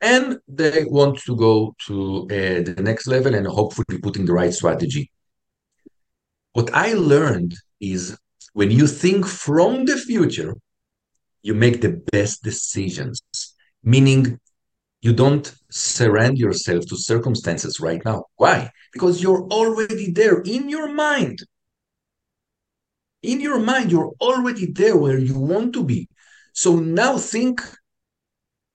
And 0.00 0.38
they 0.46 0.84
want 0.84 1.18
to 1.20 1.34
go 1.34 1.74
to 1.86 2.22
uh, 2.24 2.62
the 2.62 2.80
next 2.82 3.06
level 3.06 3.34
and 3.34 3.46
hopefully 3.46 3.98
putting 4.02 4.26
the 4.26 4.34
right 4.34 4.52
strategy 4.52 5.10
what 6.54 6.72
I 6.72 6.94
learned 6.94 7.56
is 7.80 8.16
when 8.54 8.70
you 8.70 8.86
think 8.86 9.26
from 9.26 9.84
the 9.84 9.96
future, 9.96 10.54
you 11.42 11.52
make 11.52 11.80
the 11.80 12.00
best 12.12 12.42
decisions, 12.42 13.20
meaning 13.82 14.38
you 15.02 15.12
don't 15.12 15.52
surrender 15.70 16.38
yourself 16.38 16.86
to 16.86 16.96
circumstances 16.96 17.80
right 17.80 18.02
now. 18.04 18.24
Why? 18.36 18.70
Because 18.92 19.22
you're 19.22 19.46
already 19.48 20.12
there 20.12 20.40
in 20.42 20.68
your 20.68 20.92
mind. 20.92 21.40
In 23.24 23.40
your 23.40 23.58
mind, 23.58 23.90
you're 23.90 24.12
already 24.20 24.70
there 24.70 24.96
where 24.96 25.18
you 25.18 25.38
want 25.38 25.72
to 25.72 25.82
be. 25.82 26.08
So 26.52 26.76
now 26.76 27.16
think 27.16 27.62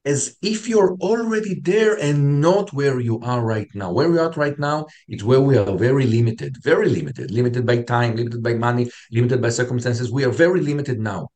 as 0.03 0.35
if 0.41 0.67
you're 0.67 0.95
already 0.95 1.59
there 1.61 1.93
and 1.99 2.41
not 2.41 2.73
where 2.73 2.99
you 2.99 3.19
are 3.19 3.41
right 3.45 3.67
now. 3.75 3.91
Where 3.91 4.09
we 4.09 4.17
are 4.17 4.31
right 4.31 4.57
now, 4.57 4.87
it's 5.07 5.23
where 5.23 5.39
we 5.39 5.55
are 5.55 5.77
very 5.77 6.07
limited, 6.07 6.57
very 6.63 6.89
limited, 6.89 7.29
limited 7.29 7.63
by 7.63 7.83
time, 7.83 8.15
limited 8.15 8.41
by 8.41 8.55
money, 8.55 8.89
limited 9.11 9.39
by 9.39 9.49
circumstances. 9.49 10.11
We 10.11 10.25
are 10.25 10.31
very 10.31 10.61
limited 10.61 10.99
now. 10.99 11.29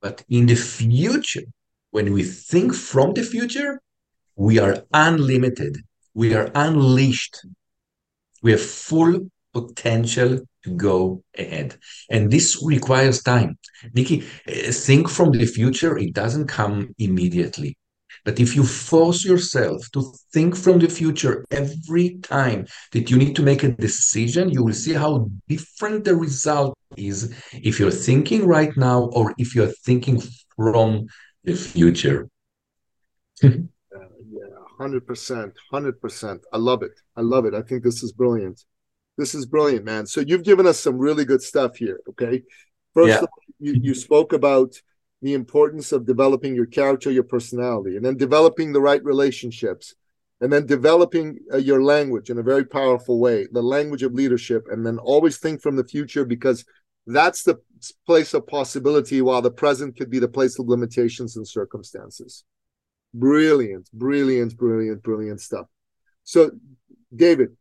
But 0.00 0.22
in 0.28 0.46
the 0.46 0.54
future, 0.54 1.46
when 1.90 2.12
we 2.12 2.22
think 2.22 2.72
from 2.72 3.14
the 3.14 3.24
future, 3.24 3.80
we 4.36 4.60
are 4.60 4.84
unlimited. 4.94 5.78
We 6.14 6.34
are 6.34 6.52
unleashed. 6.54 7.44
We 8.42 8.52
have 8.52 8.62
full 8.62 9.28
potential 9.52 10.40
to 10.64 10.70
go 10.70 11.22
ahead. 11.36 11.76
And 12.10 12.30
this 12.30 12.62
requires 12.64 13.22
time. 13.22 13.58
Nikki, 13.94 14.24
uh, 14.48 14.72
think 14.72 15.08
from 15.08 15.32
the 15.32 15.46
future, 15.46 15.96
it 15.98 16.12
doesn't 16.14 16.46
come 16.46 16.94
immediately. 16.98 17.76
But 18.24 18.38
if 18.38 18.54
you 18.54 18.64
force 18.64 19.24
yourself 19.24 19.90
to 19.92 20.12
think 20.32 20.54
from 20.54 20.78
the 20.78 20.88
future 20.88 21.44
every 21.50 22.18
time 22.18 22.66
that 22.92 23.10
you 23.10 23.16
need 23.16 23.34
to 23.36 23.42
make 23.42 23.62
a 23.62 23.72
decision, 23.72 24.50
you 24.50 24.62
will 24.62 24.74
see 24.74 24.92
how 24.92 25.30
different 25.48 26.04
the 26.04 26.14
result 26.14 26.76
is 26.96 27.34
if 27.52 27.80
you're 27.80 27.90
thinking 27.90 28.46
right 28.46 28.76
now 28.76 29.04
or 29.12 29.34
if 29.38 29.54
you're 29.54 29.72
thinking 29.84 30.20
from 30.56 31.06
the 31.44 31.54
future. 31.54 32.28
yeah, 33.42 33.56
hundred 34.78 35.06
percent, 35.06 35.54
hundred 35.70 36.00
percent. 36.00 36.44
I 36.52 36.58
love 36.58 36.82
it. 36.82 36.92
I 37.16 37.22
love 37.22 37.46
it. 37.46 37.54
I 37.54 37.62
think 37.62 37.82
this 37.82 38.02
is 38.02 38.12
brilliant. 38.12 38.64
This 39.20 39.34
is 39.34 39.44
brilliant, 39.44 39.84
man. 39.84 40.06
So 40.06 40.22
you've 40.22 40.42
given 40.42 40.66
us 40.66 40.80
some 40.80 40.96
really 40.96 41.26
good 41.26 41.42
stuff 41.42 41.76
here. 41.76 42.00
Okay, 42.08 42.42
first, 42.94 43.10
yeah. 43.10 43.20
all, 43.20 43.28
you 43.58 43.74
you 43.74 43.94
spoke 43.94 44.32
about 44.32 44.74
the 45.20 45.34
importance 45.34 45.92
of 45.92 46.06
developing 46.06 46.54
your 46.54 46.64
character, 46.64 47.10
your 47.10 47.24
personality, 47.24 47.96
and 47.96 48.04
then 48.04 48.16
developing 48.16 48.72
the 48.72 48.80
right 48.80 49.04
relationships, 49.04 49.94
and 50.40 50.50
then 50.50 50.64
developing 50.64 51.38
uh, 51.52 51.58
your 51.58 51.82
language 51.82 52.30
in 52.30 52.38
a 52.38 52.42
very 52.42 52.64
powerful 52.64 53.20
way, 53.20 53.46
the 53.52 53.62
language 53.62 54.02
of 54.02 54.14
leadership, 54.14 54.66
and 54.70 54.86
then 54.86 54.98
always 54.98 55.36
think 55.36 55.60
from 55.60 55.76
the 55.76 55.84
future 55.84 56.24
because 56.24 56.64
that's 57.06 57.42
the 57.42 57.56
place 58.06 58.32
of 58.32 58.46
possibility 58.46 59.20
while 59.20 59.42
the 59.42 59.50
present 59.50 59.98
could 59.98 60.10
be 60.10 60.18
the 60.18 60.28
place 60.28 60.58
of 60.58 60.66
limitations 60.66 61.36
and 61.36 61.46
circumstances. 61.46 62.44
Brilliant, 63.12 63.90
brilliant, 63.92 64.56
brilliant, 64.56 65.02
brilliant 65.02 65.40
stuff. 65.42 65.66
So, 66.24 66.52
David, 67.14 67.56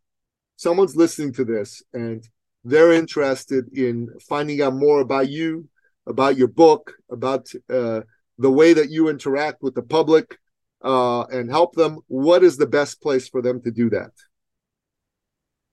someone's 0.65 0.97
listening 1.03 1.31
to 1.31 1.45
this 1.45 1.81
and 1.93 2.27
they're 2.65 2.91
interested 2.91 3.63
in 3.85 3.95
finding 4.27 4.61
out 4.61 4.75
more 4.75 4.99
about 4.99 5.29
you, 5.29 5.69
about 6.05 6.35
your 6.37 6.49
book, 6.49 6.83
about 7.09 7.43
uh, 7.69 8.01
the 8.37 8.51
way 8.59 8.73
that 8.73 8.89
you 8.89 9.07
interact 9.07 9.63
with 9.63 9.73
the 9.73 9.87
public, 9.97 10.37
uh, 10.83 11.23
and 11.35 11.49
help 11.49 11.75
them, 11.75 11.99
what 12.07 12.43
is 12.43 12.57
the 12.57 12.67
best 12.67 13.01
place 13.01 13.29
for 13.29 13.41
them 13.41 13.61
to 13.61 13.71
do 13.71 13.89
that? 13.89 14.11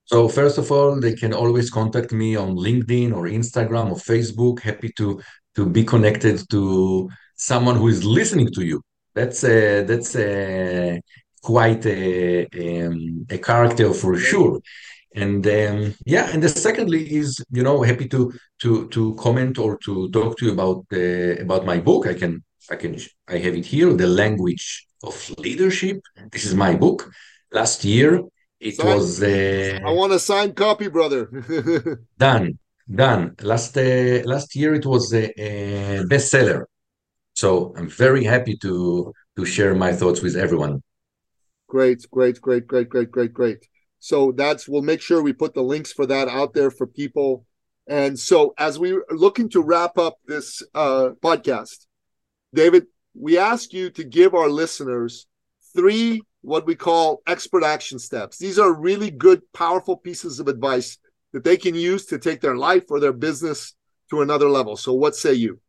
So 0.05 0.29
first 0.29 0.57
of 0.57 0.70
all, 0.70 1.01
they 1.01 1.14
can 1.14 1.33
always 1.35 1.68
contact 1.68 2.12
me 2.12 2.37
on 2.37 2.51
LinkedIn 2.55 3.12
or 3.12 3.25
Instagram 3.25 3.87
or 3.90 3.99
Facebook. 4.12 4.61
Happy 4.61 4.90
to 4.99 5.20
to 5.57 5.66
be 5.66 5.83
connected 5.83 6.37
to 6.51 7.09
someone 7.35 7.77
who 7.77 7.88
is 7.88 8.05
listening 8.05 8.49
to 8.57 8.62
you. 8.64 8.79
That's 9.16 9.42
a, 9.42 9.83
that's 9.83 10.14
a, 10.14 11.01
quite 11.53 11.87
a, 11.87 12.47
um, 12.65 13.27
a 13.37 13.39
character 13.39 13.89
for 13.93 14.13
sure. 14.31 14.61
And 15.23 15.43
um, 15.47 15.95
yeah 16.05 16.27
and 16.33 16.43
the 16.43 16.51
secondly 16.67 17.03
is 17.21 17.29
you 17.57 17.63
know 17.67 17.79
happy 17.91 18.07
to 18.15 18.21
to 18.63 18.71
to 18.95 19.03
comment 19.25 19.55
or 19.65 19.73
to 19.87 19.93
talk 20.17 20.31
to 20.37 20.43
you 20.47 20.53
about 20.59 20.81
uh, 21.03 21.35
about 21.47 21.63
my 21.73 21.79
book. 21.89 22.03
I 22.13 22.15
can 22.23 22.33
i 22.75 22.77
can 22.83 22.93
i 23.35 23.39
have 23.45 23.55
it 23.61 23.67
here 23.75 23.89
the 24.05 24.11
language 24.23 24.67
of 25.09 25.15
leadership. 25.47 25.99
This 26.33 26.45
is 26.49 26.55
my 26.67 26.73
book. 26.85 26.99
Last 27.59 27.79
year 27.93 28.11
it 28.69 28.75
Sign. 28.77 28.87
was 28.95 29.07
uh, 29.23 29.79
i 29.89 29.93
want 30.01 30.13
a 30.19 30.23
signed 30.31 30.55
copy 30.65 30.89
brother. 30.97 31.23
Done 32.27 32.47
done. 33.05 33.23
Last 33.53 33.73
uh, 33.77 34.21
last 34.33 34.49
year 34.61 34.73
it 34.81 34.87
was 34.95 35.05
a, 35.23 35.25
a 35.49 35.51
bestseller. 36.13 36.61
So 37.43 37.49
i'm 37.77 37.91
very 38.07 38.25
happy 38.35 38.55
to 38.65 38.73
to 39.37 39.43
share 39.55 39.75
my 39.85 39.93
thoughts 40.01 40.21
with 40.27 40.37
everyone 40.45 40.75
great 41.77 42.01
great 42.11 42.41
great 42.41 42.67
great 42.67 42.89
great 42.89 43.11
great 43.11 43.35
great 43.41 43.62
so 43.99 44.33
that's 44.33 44.69
we'll 44.69 44.83
make 44.83 45.01
sure 45.01 45.21
we 45.21 45.33
put 45.33 45.55
the 45.55 45.62
links 45.62 45.93
for 45.93 46.07
that 46.07 46.29
out 46.29 46.55
there 46.55 46.71
for 46.71 46.87
people. 46.87 47.45
And 47.89 48.17
so 48.19 48.55
as 48.59 48.79
we're 48.79 49.05
looking 49.11 49.49
to 49.51 49.62
wrap 49.62 49.99
up 49.99 50.19
this 50.27 50.62
uh, 50.75 51.11
podcast, 51.21 51.87
David, 52.55 52.87
we 53.15 53.39
ask 53.39 53.73
you 53.73 53.91
to 53.91 54.05
give 54.05 54.35
our 54.35 54.49
listeners 54.49 55.27
three 55.75 56.23
what 56.43 56.67
we 56.67 56.75
call 56.75 57.23
expert 57.27 57.65
action 57.65 57.99
steps. 57.99 58.39
These 58.39 58.59
are 58.61 58.73
really 58.73 59.11
good, 59.11 59.43
powerful 59.53 59.97
pieces 59.97 60.39
of 60.39 60.47
advice 60.47 60.99
that 61.33 61.43
they 61.43 61.57
can 61.57 61.75
use 61.75 62.07
to 62.07 62.19
take 62.19 62.41
their 62.41 62.57
life 62.57 62.85
or 62.91 63.01
their 63.01 63.12
business 63.12 63.75
to 64.11 64.23
another 64.23 64.49
level. 64.49 64.77
So, 64.77 64.93
what 64.93 65.17
say 65.17 65.35
you? 65.35 65.61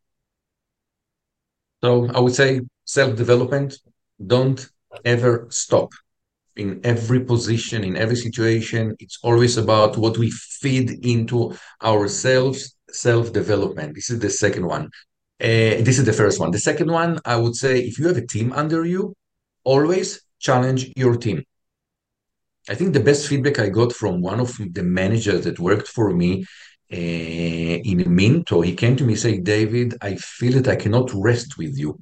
So, 1.82 2.08
I 2.08 2.20
would 2.20 2.34
say 2.34 2.60
self 2.84 3.16
development. 3.16 3.78
Don't 4.24 4.68
ever 5.04 5.46
stop 5.50 5.90
in 6.56 6.80
every 6.84 7.20
position, 7.20 7.84
in 7.84 7.96
every 7.96 8.16
situation. 8.16 8.94
It's 8.98 9.18
always 9.22 9.56
about 9.56 9.96
what 9.96 10.18
we 10.18 10.30
feed 10.30 11.06
into 11.06 11.54
ourselves, 11.82 12.76
self 12.90 13.32
development. 13.32 13.94
This 13.94 14.10
is 14.10 14.18
the 14.18 14.30
second 14.30 14.66
one. 14.66 14.86
Uh, 15.40 15.78
this 15.86 15.98
is 15.98 16.04
the 16.04 16.12
first 16.12 16.40
one. 16.40 16.50
The 16.50 16.58
second 16.58 16.90
one, 16.90 17.20
I 17.24 17.36
would 17.36 17.54
say, 17.54 17.80
if 17.80 17.98
you 17.98 18.08
have 18.08 18.16
a 18.16 18.26
team 18.26 18.52
under 18.52 18.84
you, 18.84 19.14
always 19.64 20.20
challenge 20.40 20.92
your 20.96 21.16
team. 21.16 21.44
I 22.68 22.74
think 22.74 22.92
the 22.92 23.00
best 23.00 23.28
feedback 23.28 23.58
I 23.58 23.68
got 23.68 23.92
from 23.92 24.20
one 24.20 24.40
of 24.40 24.58
the 24.58 24.82
managers 24.82 25.44
that 25.44 25.58
worked 25.60 25.88
for 25.88 26.12
me 26.12 26.44
uh, 26.92 26.96
in 26.96 28.04
Minto, 28.14 28.60
he 28.62 28.74
came 28.74 28.96
to 28.96 29.04
me 29.04 29.14
say, 29.14 29.38
David, 29.38 29.94
I 30.02 30.16
feel 30.16 30.54
that 30.54 30.68
I 30.68 30.76
cannot 30.76 31.10
rest 31.14 31.56
with 31.56 31.78
you 31.78 31.98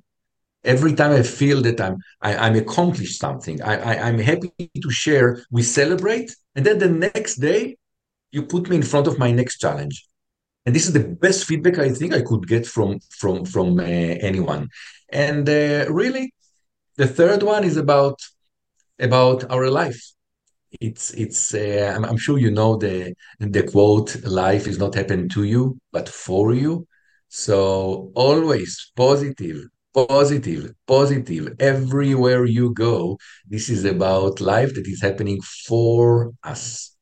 every 0.66 0.94
time 0.94 1.12
I 1.12 1.22
feel 1.22 1.62
that 1.62 1.80
I'm 1.80 1.96
I, 2.20 2.32
am 2.32 2.56
am 2.56 2.62
accomplished 2.62 3.18
something, 3.20 3.62
I, 3.62 4.08
I'm 4.08 4.18
happy 4.18 4.50
to 4.58 4.90
share. 4.90 5.44
We 5.50 5.62
celebrate, 5.62 6.34
and 6.54 6.66
then 6.66 6.78
the 6.78 6.90
next 6.90 7.36
day, 7.36 7.76
you 8.32 8.42
put 8.42 8.68
me 8.68 8.76
in 8.76 8.82
front 8.82 9.06
of 9.06 9.18
my 9.18 9.30
next 9.30 9.58
challenge, 9.58 10.06
and 10.64 10.74
this 10.74 10.86
is 10.86 10.92
the 10.92 11.08
best 11.24 11.44
feedback 11.44 11.78
I 11.78 11.90
think 11.90 12.12
I 12.12 12.22
could 12.22 12.46
get 12.46 12.66
from 12.66 12.98
from 13.10 13.44
from 13.44 13.78
uh, 13.78 13.84
anyone. 14.30 14.68
And 15.10 15.48
uh, 15.48 15.86
really, 15.88 16.34
the 16.96 17.06
third 17.06 17.42
one 17.42 17.64
is 17.64 17.76
about 17.76 18.18
about 18.98 19.50
our 19.50 19.70
life. 19.70 20.00
It's 20.80 21.12
it's. 21.14 21.54
Uh, 21.54 21.92
I'm, 21.94 22.04
I'm 22.04 22.18
sure 22.18 22.38
you 22.38 22.50
know 22.50 22.76
the 22.76 23.14
the 23.38 23.62
quote: 23.62 24.24
"Life 24.24 24.66
is 24.66 24.78
not 24.78 24.94
happening 24.94 25.28
to 25.30 25.44
you, 25.44 25.78
but 25.92 26.08
for 26.08 26.54
you." 26.54 26.86
So 27.28 28.12
always 28.14 28.92
positive, 28.96 29.58
positive, 29.96 30.74
positive. 30.86 31.56
Everywhere 31.58 32.44
you 32.44 32.74
go, 32.74 33.18
this 33.48 33.70
is 33.70 33.84
about 33.84 34.40
life 34.40 34.74
that 34.74 34.86
is 34.86 35.00
happening 35.00 35.40
for 35.40 36.32
us. 36.44 36.94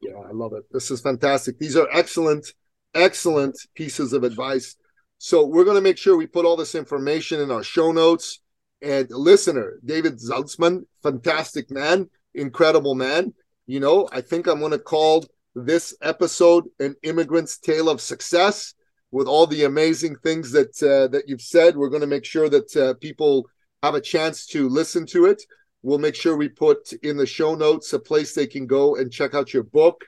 Yeah, 0.00 0.18
I 0.18 0.32
love 0.32 0.54
it. 0.54 0.64
This 0.72 0.90
is 0.90 1.02
fantastic. 1.02 1.58
These 1.58 1.76
are 1.76 1.88
excellent, 1.92 2.54
excellent 2.94 3.56
pieces 3.74 4.14
of 4.14 4.24
advice. 4.24 4.76
So 5.18 5.46
we're 5.46 5.64
going 5.64 5.76
to 5.76 5.82
make 5.82 5.98
sure 5.98 6.16
we 6.16 6.26
put 6.26 6.46
all 6.46 6.56
this 6.56 6.74
information 6.74 7.40
in 7.40 7.50
our 7.50 7.62
show 7.62 7.92
notes. 7.92 8.40
And 8.80 9.08
listener, 9.10 9.78
David 9.84 10.18
Zaltzman, 10.18 10.86
fantastic 11.04 11.70
man, 11.70 12.10
incredible 12.34 12.96
man. 12.96 13.32
You 13.66 13.78
know, 13.78 14.08
I 14.10 14.22
think 14.22 14.48
I'm 14.48 14.58
going 14.58 14.72
to 14.72 14.78
call 14.78 15.24
this 15.54 15.94
episode 16.02 16.64
an 16.80 16.96
immigrant's 17.04 17.58
tale 17.58 17.88
of 17.88 18.00
success 18.00 18.74
with 19.12 19.28
all 19.28 19.46
the 19.46 19.64
amazing 19.64 20.16
things 20.16 20.50
that 20.50 20.82
uh, 20.82 21.06
that 21.08 21.28
you've 21.28 21.42
said. 21.42 21.76
We're 21.76 21.90
going 21.90 22.00
to 22.00 22.08
make 22.08 22.24
sure 22.24 22.48
that 22.48 22.76
uh, 22.76 22.94
people 22.94 23.46
have 23.82 23.94
a 23.94 24.00
chance 24.00 24.46
to 24.48 24.68
listen 24.68 25.06
to 25.06 25.26
it. 25.26 25.42
We'll 25.82 25.98
make 25.98 26.14
sure 26.16 26.36
we 26.36 26.48
put 26.48 26.92
in 27.04 27.16
the 27.16 27.26
show 27.26 27.54
notes 27.54 27.92
a 27.92 27.98
place 27.98 28.34
they 28.34 28.46
can 28.46 28.66
go 28.66 28.96
and 28.96 29.12
check 29.12 29.34
out 29.34 29.52
your 29.52 29.64
book, 29.64 30.04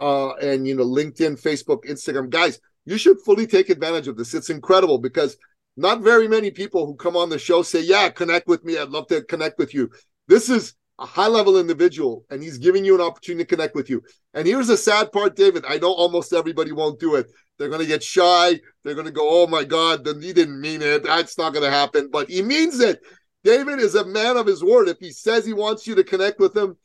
uh, 0.00 0.34
and 0.36 0.66
you 0.66 0.74
know 0.74 0.84
LinkedIn, 0.84 1.42
Facebook, 1.42 1.84
Instagram. 1.84 2.30
Guys, 2.30 2.60
you 2.86 2.96
should 2.96 3.20
fully 3.20 3.46
take 3.46 3.68
advantage 3.68 4.08
of 4.08 4.16
this. 4.16 4.32
It's 4.32 4.50
incredible 4.50 4.98
because 4.98 5.36
not 5.76 6.02
very 6.02 6.28
many 6.28 6.50
people 6.50 6.86
who 6.86 6.94
come 6.94 7.16
on 7.16 7.28
the 7.28 7.38
show 7.38 7.62
say, 7.62 7.82
"Yeah, 7.82 8.08
connect 8.08 8.46
with 8.46 8.64
me. 8.64 8.78
I'd 8.78 8.88
love 8.88 9.08
to 9.08 9.22
connect 9.22 9.58
with 9.58 9.74
you." 9.74 9.90
This 10.28 10.48
is 10.48 10.74
a 11.00 11.06
high 11.06 11.26
level 11.26 11.58
individual 11.58 12.24
and 12.30 12.42
he's 12.42 12.58
giving 12.58 12.84
you 12.84 12.94
an 12.94 13.00
opportunity 13.00 13.44
to 13.44 13.48
connect 13.48 13.74
with 13.74 13.90
you. 13.90 14.02
And 14.32 14.46
here's 14.46 14.68
the 14.68 14.76
sad 14.76 15.10
part, 15.10 15.34
David. 15.34 15.64
I 15.68 15.78
know 15.78 15.92
almost 15.92 16.32
everybody 16.32 16.72
won't 16.72 17.00
do 17.00 17.16
it. 17.16 17.26
They're 17.58 17.68
going 17.68 17.80
to 17.80 17.86
get 17.86 18.02
shy. 18.02 18.60
They're 18.82 18.94
going 18.94 19.06
to 19.06 19.12
go, 19.12 19.28
oh 19.28 19.46
my 19.46 19.64
God, 19.64 20.06
he 20.20 20.32
didn't 20.32 20.60
mean 20.60 20.82
it. 20.82 21.04
That's 21.04 21.38
not 21.38 21.52
going 21.52 21.64
to 21.64 21.70
happen. 21.70 22.08
But 22.10 22.28
he 22.28 22.42
means 22.42 22.80
it. 22.80 23.00
David 23.44 23.78
is 23.78 23.94
a 23.94 24.04
man 24.04 24.36
of 24.36 24.46
his 24.46 24.64
word. 24.64 24.88
If 24.88 24.98
he 24.98 25.10
says 25.10 25.44
he 25.44 25.52
wants 25.52 25.86
you 25.86 25.94
to 25.94 26.04
connect 26.04 26.40
with 26.40 26.56
him, 26.56 26.76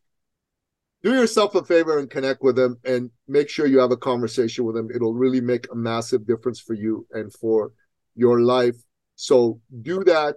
do 1.01 1.13
yourself 1.13 1.55
a 1.55 1.63
favor 1.63 1.97
and 1.97 2.09
connect 2.09 2.43
with 2.43 2.59
him 2.59 2.77
and 2.83 3.09
make 3.27 3.49
sure 3.49 3.65
you 3.65 3.79
have 3.79 3.91
a 3.91 3.97
conversation 3.97 4.65
with 4.65 4.75
him. 4.75 4.89
It'll 4.93 5.13
really 5.13 5.39
make 5.39 5.71
a 5.71 5.75
massive 5.75 6.27
difference 6.27 6.59
for 6.59 6.73
you 6.73 7.07
and 7.11 7.31
for 7.31 7.71
your 8.15 8.41
life. 8.41 8.75
So 9.15 9.61
do 9.81 10.03
that. 10.03 10.35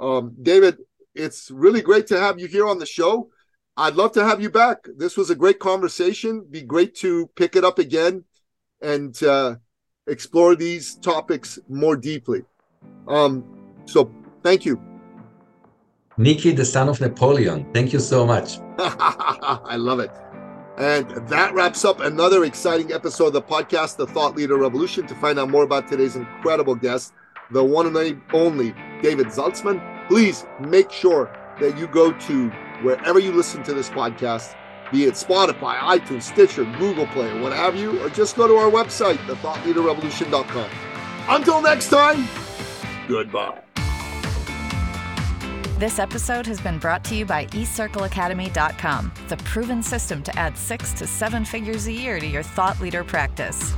Um, 0.00 0.34
David, 0.40 0.78
it's 1.14 1.50
really 1.50 1.82
great 1.82 2.06
to 2.08 2.18
have 2.18 2.40
you 2.40 2.46
here 2.46 2.66
on 2.66 2.78
the 2.78 2.86
show. 2.86 3.28
I'd 3.76 3.94
love 3.94 4.12
to 4.12 4.24
have 4.24 4.40
you 4.40 4.50
back. 4.50 4.78
This 4.96 5.16
was 5.16 5.30
a 5.30 5.36
great 5.36 5.58
conversation. 5.58 6.46
Be 6.50 6.62
great 6.62 6.94
to 6.96 7.28
pick 7.36 7.54
it 7.54 7.64
up 7.64 7.78
again 7.78 8.24
and 8.80 9.20
uh, 9.22 9.56
explore 10.08 10.54
these 10.54 10.96
topics 10.96 11.58
more 11.68 11.96
deeply. 11.96 12.42
Um, 13.06 13.44
so 13.86 14.12
thank 14.42 14.64
you. 14.64 14.80
Nicky, 16.16 16.52
the 16.52 16.64
son 16.64 16.88
of 16.88 17.00
Napoleon. 17.00 17.66
Thank 17.72 17.92
you 17.92 18.00
so 18.00 18.26
much. 18.26 18.58
I 18.78 19.76
love 19.76 20.00
it. 20.00 20.10
And 20.76 21.08
that 21.28 21.54
wraps 21.54 21.84
up 21.84 22.00
another 22.00 22.44
exciting 22.44 22.92
episode 22.92 23.28
of 23.28 23.32
the 23.32 23.42
podcast, 23.42 23.96
The 23.96 24.06
Thought 24.06 24.36
Leader 24.36 24.56
Revolution. 24.56 25.06
To 25.06 25.14
find 25.16 25.38
out 25.38 25.50
more 25.50 25.64
about 25.64 25.88
today's 25.88 26.16
incredible 26.16 26.74
guest, 26.74 27.12
the 27.50 27.62
one 27.62 27.86
and 27.86 28.22
only 28.32 28.74
David 29.02 29.28
Saltzman, 29.28 30.08
please 30.08 30.46
make 30.60 30.90
sure 30.90 31.32
that 31.60 31.76
you 31.78 31.86
go 31.88 32.12
to 32.12 32.48
wherever 32.82 33.18
you 33.18 33.32
listen 33.32 33.62
to 33.64 33.74
this 33.74 33.88
podcast, 33.90 34.54
be 34.92 35.04
it 35.04 35.14
Spotify, 35.14 35.76
iTunes, 35.78 36.22
Stitcher, 36.22 36.64
Google 36.78 37.06
Play, 37.08 37.30
or 37.30 37.40
what 37.40 37.52
have 37.52 37.76
you, 37.76 38.02
or 38.02 38.08
just 38.08 38.36
go 38.36 38.46
to 38.46 38.54
our 38.54 38.70
website, 38.70 39.16
thethoughtleaderrevolution.com. 39.26 40.70
Until 41.28 41.62
next 41.62 41.88
time, 41.88 42.28
goodbye. 43.06 43.62
This 45.78 46.00
episode 46.00 46.44
has 46.48 46.60
been 46.60 46.78
brought 46.80 47.04
to 47.04 47.14
you 47.14 47.24
by 47.24 47.46
eCircleAcademy.com, 47.46 49.12
the 49.28 49.36
proven 49.36 49.80
system 49.80 50.24
to 50.24 50.36
add 50.36 50.58
six 50.58 50.92
to 50.94 51.06
seven 51.06 51.44
figures 51.44 51.86
a 51.86 51.92
year 51.92 52.18
to 52.18 52.26
your 52.26 52.42
thought 52.42 52.80
leader 52.80 53.04
practice. 53.04 53.74